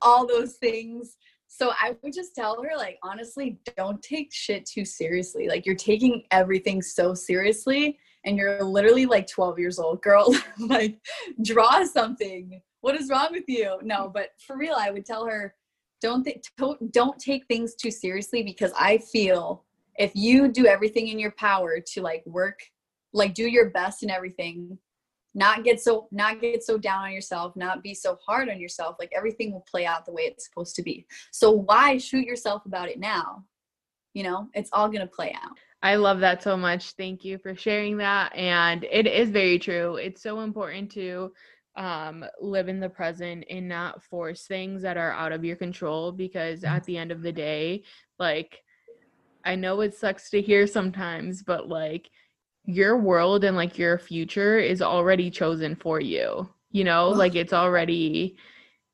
all 0.00 0.26
those 0.26 0.54
things. 0.54 1.16
So 1.48 1.72
I 1.80 1.96
would 2.02 2.12
just 2.12 2.34
tell 2.34 2.62
her, 2.62 2.76
like, 2.76 2.98
honestly, 3.02 3.58
don't 3.76 4.02
take 4.02 4.32
shit 4.32 4.66
too 4.66 4.84
seriously. 4.84 5.48
Like, 5.48 5.64
you're 5.64 5.74
taking 5.74 6.24
everything 6.30 6.82
so 6.82 7.14
seriously, 7.14 7.98
and 8.24 8.36
you're 8.36 8.62
literally 8.62 9.06
like 9.06 9.26
12 9.28 9.58
years 9.58 9.78
old, 9.78 10.02
girl. 10.02 10.34
like, 10.58 10.98
draw 11.42 11.84
something. 11.84 12.60
What 12.80 12.94
is 12.94 13.08
wrong 13.10 13.28
with 13.30 13.44
you? 13.48 13.78
No, 13.82 14.10
but 14.12 14.30
for 14.46 14.56
real, 14.56 14.74
I 14.76 14.90
would 14.90 15.06
tell 15.06 15.26
her, 15.26 15.54
don't 16.02 16.24
th- 16.24 16.44
don't, 16.58 16.92
don't 16.92 17.18
take 17.18 17.46
things 17.46 17.74
too 17.74 17.90
seriously 17.90 18.42
because 18.42 18.72
I 18.78 18.98
feel 18.98 19.64
if 19.98 20.12
you 20.14 20.48
do 20.48 20.66
everything 20.66 21.08
in 21.08 21.18
your 21.18 21.32
power 21.32 21.80
to 21.94 22.02
like 22.02 22.22
work 22.26 22.60
like 23.12 23.34
do 23.34 23.48
your 23.48 23.70
best 23.70 24.02
in 24.02 24.10
everything 24.10 24.78
not 25.36 25.62
get 25.62 25.80
so 25.80 26.08
not 26.10 26.40
get 26.40 26.64
so 26.64 26.76
down 26.76 27.04
on 27.04 27.12
yourself 27.12 27.54
not 27.54 27.82
be 27.82 27.94
so 27.94 28.18
hard 28.26 28.48
on 28.48 28.58
yourself 28.58 28.96
like 28.98 29.12
everything 29.16 29.52
will 29.52 29.64
play 29.70 29.86
out 29.86 30.04
the 30.04 30.12
way 30.12 30.22
it's 30.22 30.46
supposed 30.46 30.74
to 30.74 30.82
be 30.82 31.06
so 31.30 31.50
why 31.52 31.96
shoot 31.98 32.24
yourself 32.24 32.66
about 32.66 32.88
it 32.88 32.98
now 32.98 33.44
you 34.14 34.24
know 34.24 34.48
it's 34.54 34.70
all 34.72 34.88
going 34.88 35.00
to 35.00 35.06
play 35.06 35.32
out 35.40 35.56
I 35.82 35.96
love 35.96 36.20
that 36.20 36.42
so 36.42 36.56
much. 36.56 36.92
Thank 36.92 37.24
you 37.24 37.38
for 37.38 37.54
sharing 37.54 37.98
that. 37.98 38.34
And 38.34 38.84
it 38.90 39.06
is 39.06 39.28
very 39.28 39.58
true. 39.58 39.96
It's 39.96 40.22
so 40.22 40.40
important 40.40 40.90
to 40.92 41.32
um, 41.76 42.24
live 42.40 42.68
in 42.68 42.80
the 42.80 42.88
present 42.88 43.44
and 43.50 43.68
not 43.68 44.02
force 44.02 44.46
things 44.46 44.82
that 44.82 44.96
are 44.96 45.12
out 45.12 45.32
of 45.32 45.44
your 45.44 45.56
control 45.56 46.12
because 46.12 46.64
at 46.64 46.84
the 46.84 46.96
end 46.96 47.12
of 47.12 47.22
the 47.22 47.30
day, 47.30 47.84
like, 48.18 48.62
I 49.44 49.54
know 49.54 49.80
it 49.82 49.94
sucks 49.94 50.30
to 50.30 50.40
hear 50.40 50.66
sometimes, 50.66 51.42
but 51.42 51.68
like, 51.68 52.10
your 52.66 52.98
world 52.98 53.44
and 53.44 53.56
like 53.56 53.78
your 53.78 53.98
future 53.98 54.58
is 54.58 54.82
already 54.82 55.30
chosen 55.30 55.76
for 55.76 56.00
you. 56.00 56.48
You 56.72 56.84
know, 56.84 57.08
like 57.08 57.34
it's 57.34 57.52
already, 57.52 58.36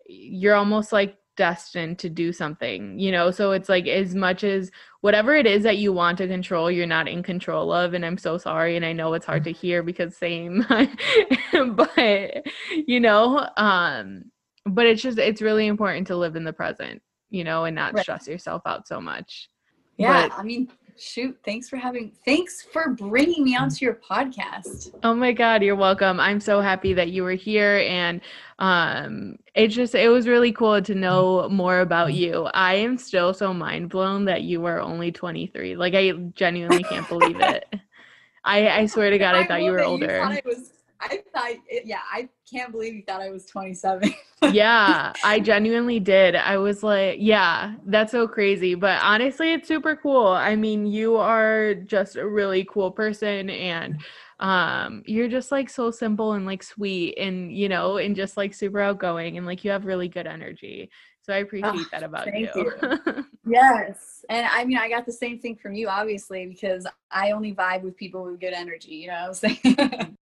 you're 0.07 0.55
almost 0.55 0.93
like 0.93 1.17
destined 1.37 1.99
to 1.99 2.11
do 2.11 2.33
something, 2.33 2.99
you 2.99 3.11
know? 3.11 3.31
So 3.31 3.53
it's 3.53 3.69
like 3.69 3.89
as 3.89 4.15
much 4.15 4.45
as 4.45 4.71
whatever 5.01 5.35
it 5.35 5.47
is 5.47 5.63
that 5.65 5.79
you 5.79 5.93
want 5.93 6.19
to 6.19 6.29
control, 6.29 6.71
you're 6.71 6.87
not 6.87 7.09
in 7.09 7.23
control 7.23 7.73
of. 7.73 7.95
And 7.95 8.05
I'm 8.05 8.19
so 8.19 8.37
sorry. 8.39 8.77
And 8.77 8.85
I 8.85 8.93
know 8.93 9.15
it's 9.15 9.27
hard 9.27 9.45
to 9.45 9.53
hear 9.53 9.83
because 9.83 10.17
same, 10.17 10.65
but 11.75 12.47
you 12.87 13.01
know, 13.01 13.49
um, 13.57 14.25
but 14.67 14.87
it's 14.87 15.03
just, 15.03 15.19
it's 15.19 15.43
really 15.43 15.67
important 15.67 16.07
to 16.09 16.17
live 16.17 16.37
in 16.37 16.45
the 16.45 16.53
present, 16.53 17.03
you 17.31 17.43
know, 17.43 17.65
and 17.65 17.75
not 17.75 17.95
right. 17.95 18.03
stress 18.03 18.29
yourself 18.29 18.63
out 18.67 18.87
so 18.87 19.01
much. 19.01 19.49
Yeah. 19.97 20.29
But, 20.29 20.39
I 20.39 20.43
mean, 20.43 20.71
shoot 20.99 21.37
thanks 21.45 21.69
for 21.69 21.77
having 21.77 22.13
thanks 22.25 22.63
for 22.63 22.91
bringing 22.91 23.45
me 23.45 23.57
onto 23.57 23.85
your 23.85 23.95
podcast. 23.95 24.95
Oh 25.03 25.15
my 25.15 25.33
god 25.33 25.63
you're 25.63 25.77
welcome. 25.77 26.21
I'm 26.21 26.41
so 26.41 26.61
happy 26.61 26.93
that 26.95 27.11
you 27.11 27.23
were 27.23 27.33
here 27.33 27.85
and 27.89 28.21
um 28.59 29.37
it 29.55 29.69
just 29.69 29.95
it 29.95 30.09
was 30.09 30.29
really 30.29 30.53
cool 30.53 30.81
to 30.83 30.95
know 30.95 31.49
more 31.49 31.81
about 31.81 32.15
you. 32.15 32.45
I 32.55 32.75
am 32.75 32.99
still 32.99 33.35
so 33.35 33.53
mind 33.53 33.91
blown 33.91 34.25
that 34.27 34.43
you 34.43 34.65
are 34.67 34.81
only 34.81 35.13
23 35.13 35.77
like 35.77 35.95
i 35.95 36.13
genuinely 36.35 36.85
can't 36.85 37.09
believe 37.09 37.41
it. 37.41 37.67
I 38.45 38.69
i 38.69 38.87
swear 38.87 39.11
to 39.11 39.19
god 39.19 39.37
i, 39.37 39.41
I 39.41 39.47
thought 39.47 39.63
you 39.63 39.71
were 39.71 39.83
older. 39.83 40.17
you 40.17 40.23
I 40.23 40.43
was 40.45 40.73
I 41.03 41.23
thought, 41.35 41.57
yeah, 41.85 42.01
I 42.11 42.29
can't 42.51 42.71
believe 42.71 42.95
you 42.95 43.03
thought 43.07 43.21
I 43.21 43.31
was 43.31 43.47
27. 43.47 44.15
yeah, 44.53 45.13
I 45.25 45.41
genuinely 45.41 45.99
did. 45.99 46.37
I 46.37 46.57
was 46.59 46.83
like, 46.83 47.17
yeah, 47.21 47.75
that's 47.87 48.13
so 48.13 48.29
crazy. 48.29 48.75
But 48.75 49.03
honestly, 49.03 49.53
it's 49.53 49.67
super 49.67 49.97
cool. 49.97 50.29
I 50.29 50.55
mean, 50.55 50.87
you 50.87 51.17
are 51.17 51.75
just 51.75 52.17
a 52.17 52.27
really 52.27 52.65
cool 52.71 52.91
person 52.91 53.51
and 53.51 54.01
um 54.41 55.05
you're 55.07 55.29
just 55.29 55.53
like 55.53 55.71
so 55.71 55.91
simple 55.91 56.33
and 56.33 56.45
like 56.45 56.65
sweet 56.65 57.17
and 57.17 57.57
you 57.57 57.69
know 57.69 57.99
and 57.99 58.17
just 58.17 58.37
like 58.37 58.53
super 58.53 58.81
outgoing 58.81 59.37
and 59.37 59.47
like 59.47 59.63
you 59.63 59.71
have 59.71 59.85
really 59.85 60.09
good 60.09 60.27
energy 60.27 60.91
so 61.21 61.33
i 61.33 61.37
appreciate 61.37 61.73
oh, 61.73 61.87
that 61.93 62.03
about 62.03 62.27
you, 62.37 62.49
you. 62.57 63.25
yes 63.47 64.25
and 64.31 64.45
i 64.51 64.65
mean 64.65 64.79
i 64.79 64.89
got 64.89 65.07
the 65.07 65.13
same 65.13 65.39
thing 65.39 65.55
from 65.55 65.75
you 65.75 65.87
obviously 65.89 66.45
because 66.47 66.85
i 67.13 67.31
only 67.31 67.55
vibe 67.55 67.83
with 67.83 67.97
people 67.97 68.25
with 68.25 68.41
good 68.41 68.53
energy 68.53 68.95
you 68.97 69.07
know 69.07 69.29
what 69.29 69.29
i'm 69.29 69.35
saying 69.35 70.17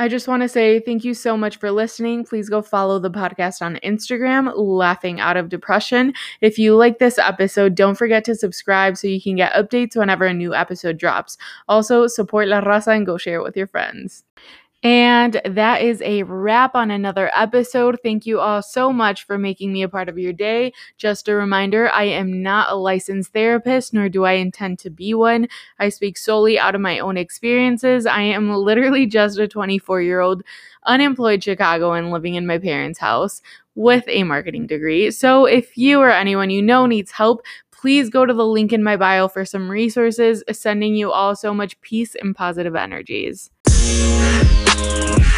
I 0.00 0.08
just 0.08 0.26
want 0.26 0.42
to 0.42 0.48
say 0.48 0.80
thank 0.80 1.04
you 1.04 1.12
so 1.12 1.36
much 1.36 1.58
for 1.58 1.70
listening. 1.70 2.24
Please 2.24 2.48
go 2.48 2.62
follow 2.62 2.98
the 2.98 3.10
podcast 3.10 3.60
on 3.60 3.78
Instagram, 3.84 4.50
Laughing 4.56 5.20
Out 5.20 5.36
of 5.36 5.50
Depression. 5.50 6.14
If 6.40 6.58
you 6.58 6.74
like 6.74 6.98
this 6.98 7.18
episode, 7.18 7.74
don't 7.74 7.96
forget 7.96 8.24
to 8.24 8.34
subscribe 8.34 8.96
so 8.96 9.08
you 9.08 9.20
can 9.20 9.36
get 9.36 9.52
updates 9.52 9.96
whenever 9.96 10.24
a 10.24 10.32
new 10.32 10.54
episode 10.54 10.96
drops. 10.96 11.36
Also, 11.68 12.06
support 12.06 12.48
La 12.48 12.62
Raza 12.62 12.96
and 12.96 13.04
go 13.04 13.18
share 13.18 13.40
it 13.40 13.42
with 13.42 13.58
your 13.58 13.66
friends. 13.66 14.24
And 14.82 15.42
that 15.44 15.82
is 15.82 16.00
a 16.00 16.22
wrap 16.22 16.74
on 16.74 16.90
another 16.90 17.30
episode. 17.34 17.98
Thank 18.02 18.24
you 18.24 18.40
all 18.40 18.62
so 18.62 18.90
much 18.92 19.24
for 19.24 19.36
making 19.36 19.74
me 19.74 19.82
a 19.82 19.88
part 19.90 20.08
of 20.08 20.18
your 20.18 20.32
day. 20.32 20.72
Just 20.96 21.28
a 21.28 21.34
reminder 21.34 21.90
I 21.90 22.04
am 22.04 22.42
not 22.42 22.72
a 22.72 22.76
licensed 22.76 23.34
therapist, 23.34 23.92
nor 23.92 24.08
do 24.08 24.24
I 24.24 24.32
intend 24.32 24.78
to 24.80 24.90
be 24.90 25.12
one. 25.12 25.48
I 25.78 25.90
speak 25.90 26.16
solely 26.16 26.58
out 26.58 26.74
of 26.74 26.80
my 26.80 26.98
own 26.98 27.18
experiences. 27.18 28.06
I 28.06 28.22
am 28.22 28.50
literally 28.54 29.04
just 29.04 29.38
a 29.38 29.46
24 29.46 30.00
year 30.00 30.20
old 30.20 30.42
unemployed 30.86 31.44
Chicagoan 31.44 32.10
living 32.10 32.36
in 32.36 32.46
my 32.46 32.56
parents' 32.56 32.98
house 32.98 33.42
with 33.74 34.04
a 34.08 34.24
marketing 34.24 34.66
degree. 34.66 35.10
So 35.10 35.44
if 35.44 35.76
you 35.76 36.00
or 36.00 36.10
anyone 36.10 36.48
you 36.48 36.62
know 36.62 36.86
needs 36.86 37.10
help, 37.10 37.42
please 37.70 38.08
go 38.08 38.24
to 38.24 38.32
the 38.32 38.46
link 38.46 38.72
in 38.72 38.82
my 38.82 38.96
bio 38.96 39.28
for 39.28 39.44
some 39.44 39.70
resources, 39.70 40.42
sending 40.52 40.94
you 40.94 41.12
all 41.12 41.36
so 41.36 41.52
much 41.52 41.78
peace 41.82 42.14
and 42.14 42.34
positive 42.34 42.74
energies. 42.74 43.50
Música 44.80 45.29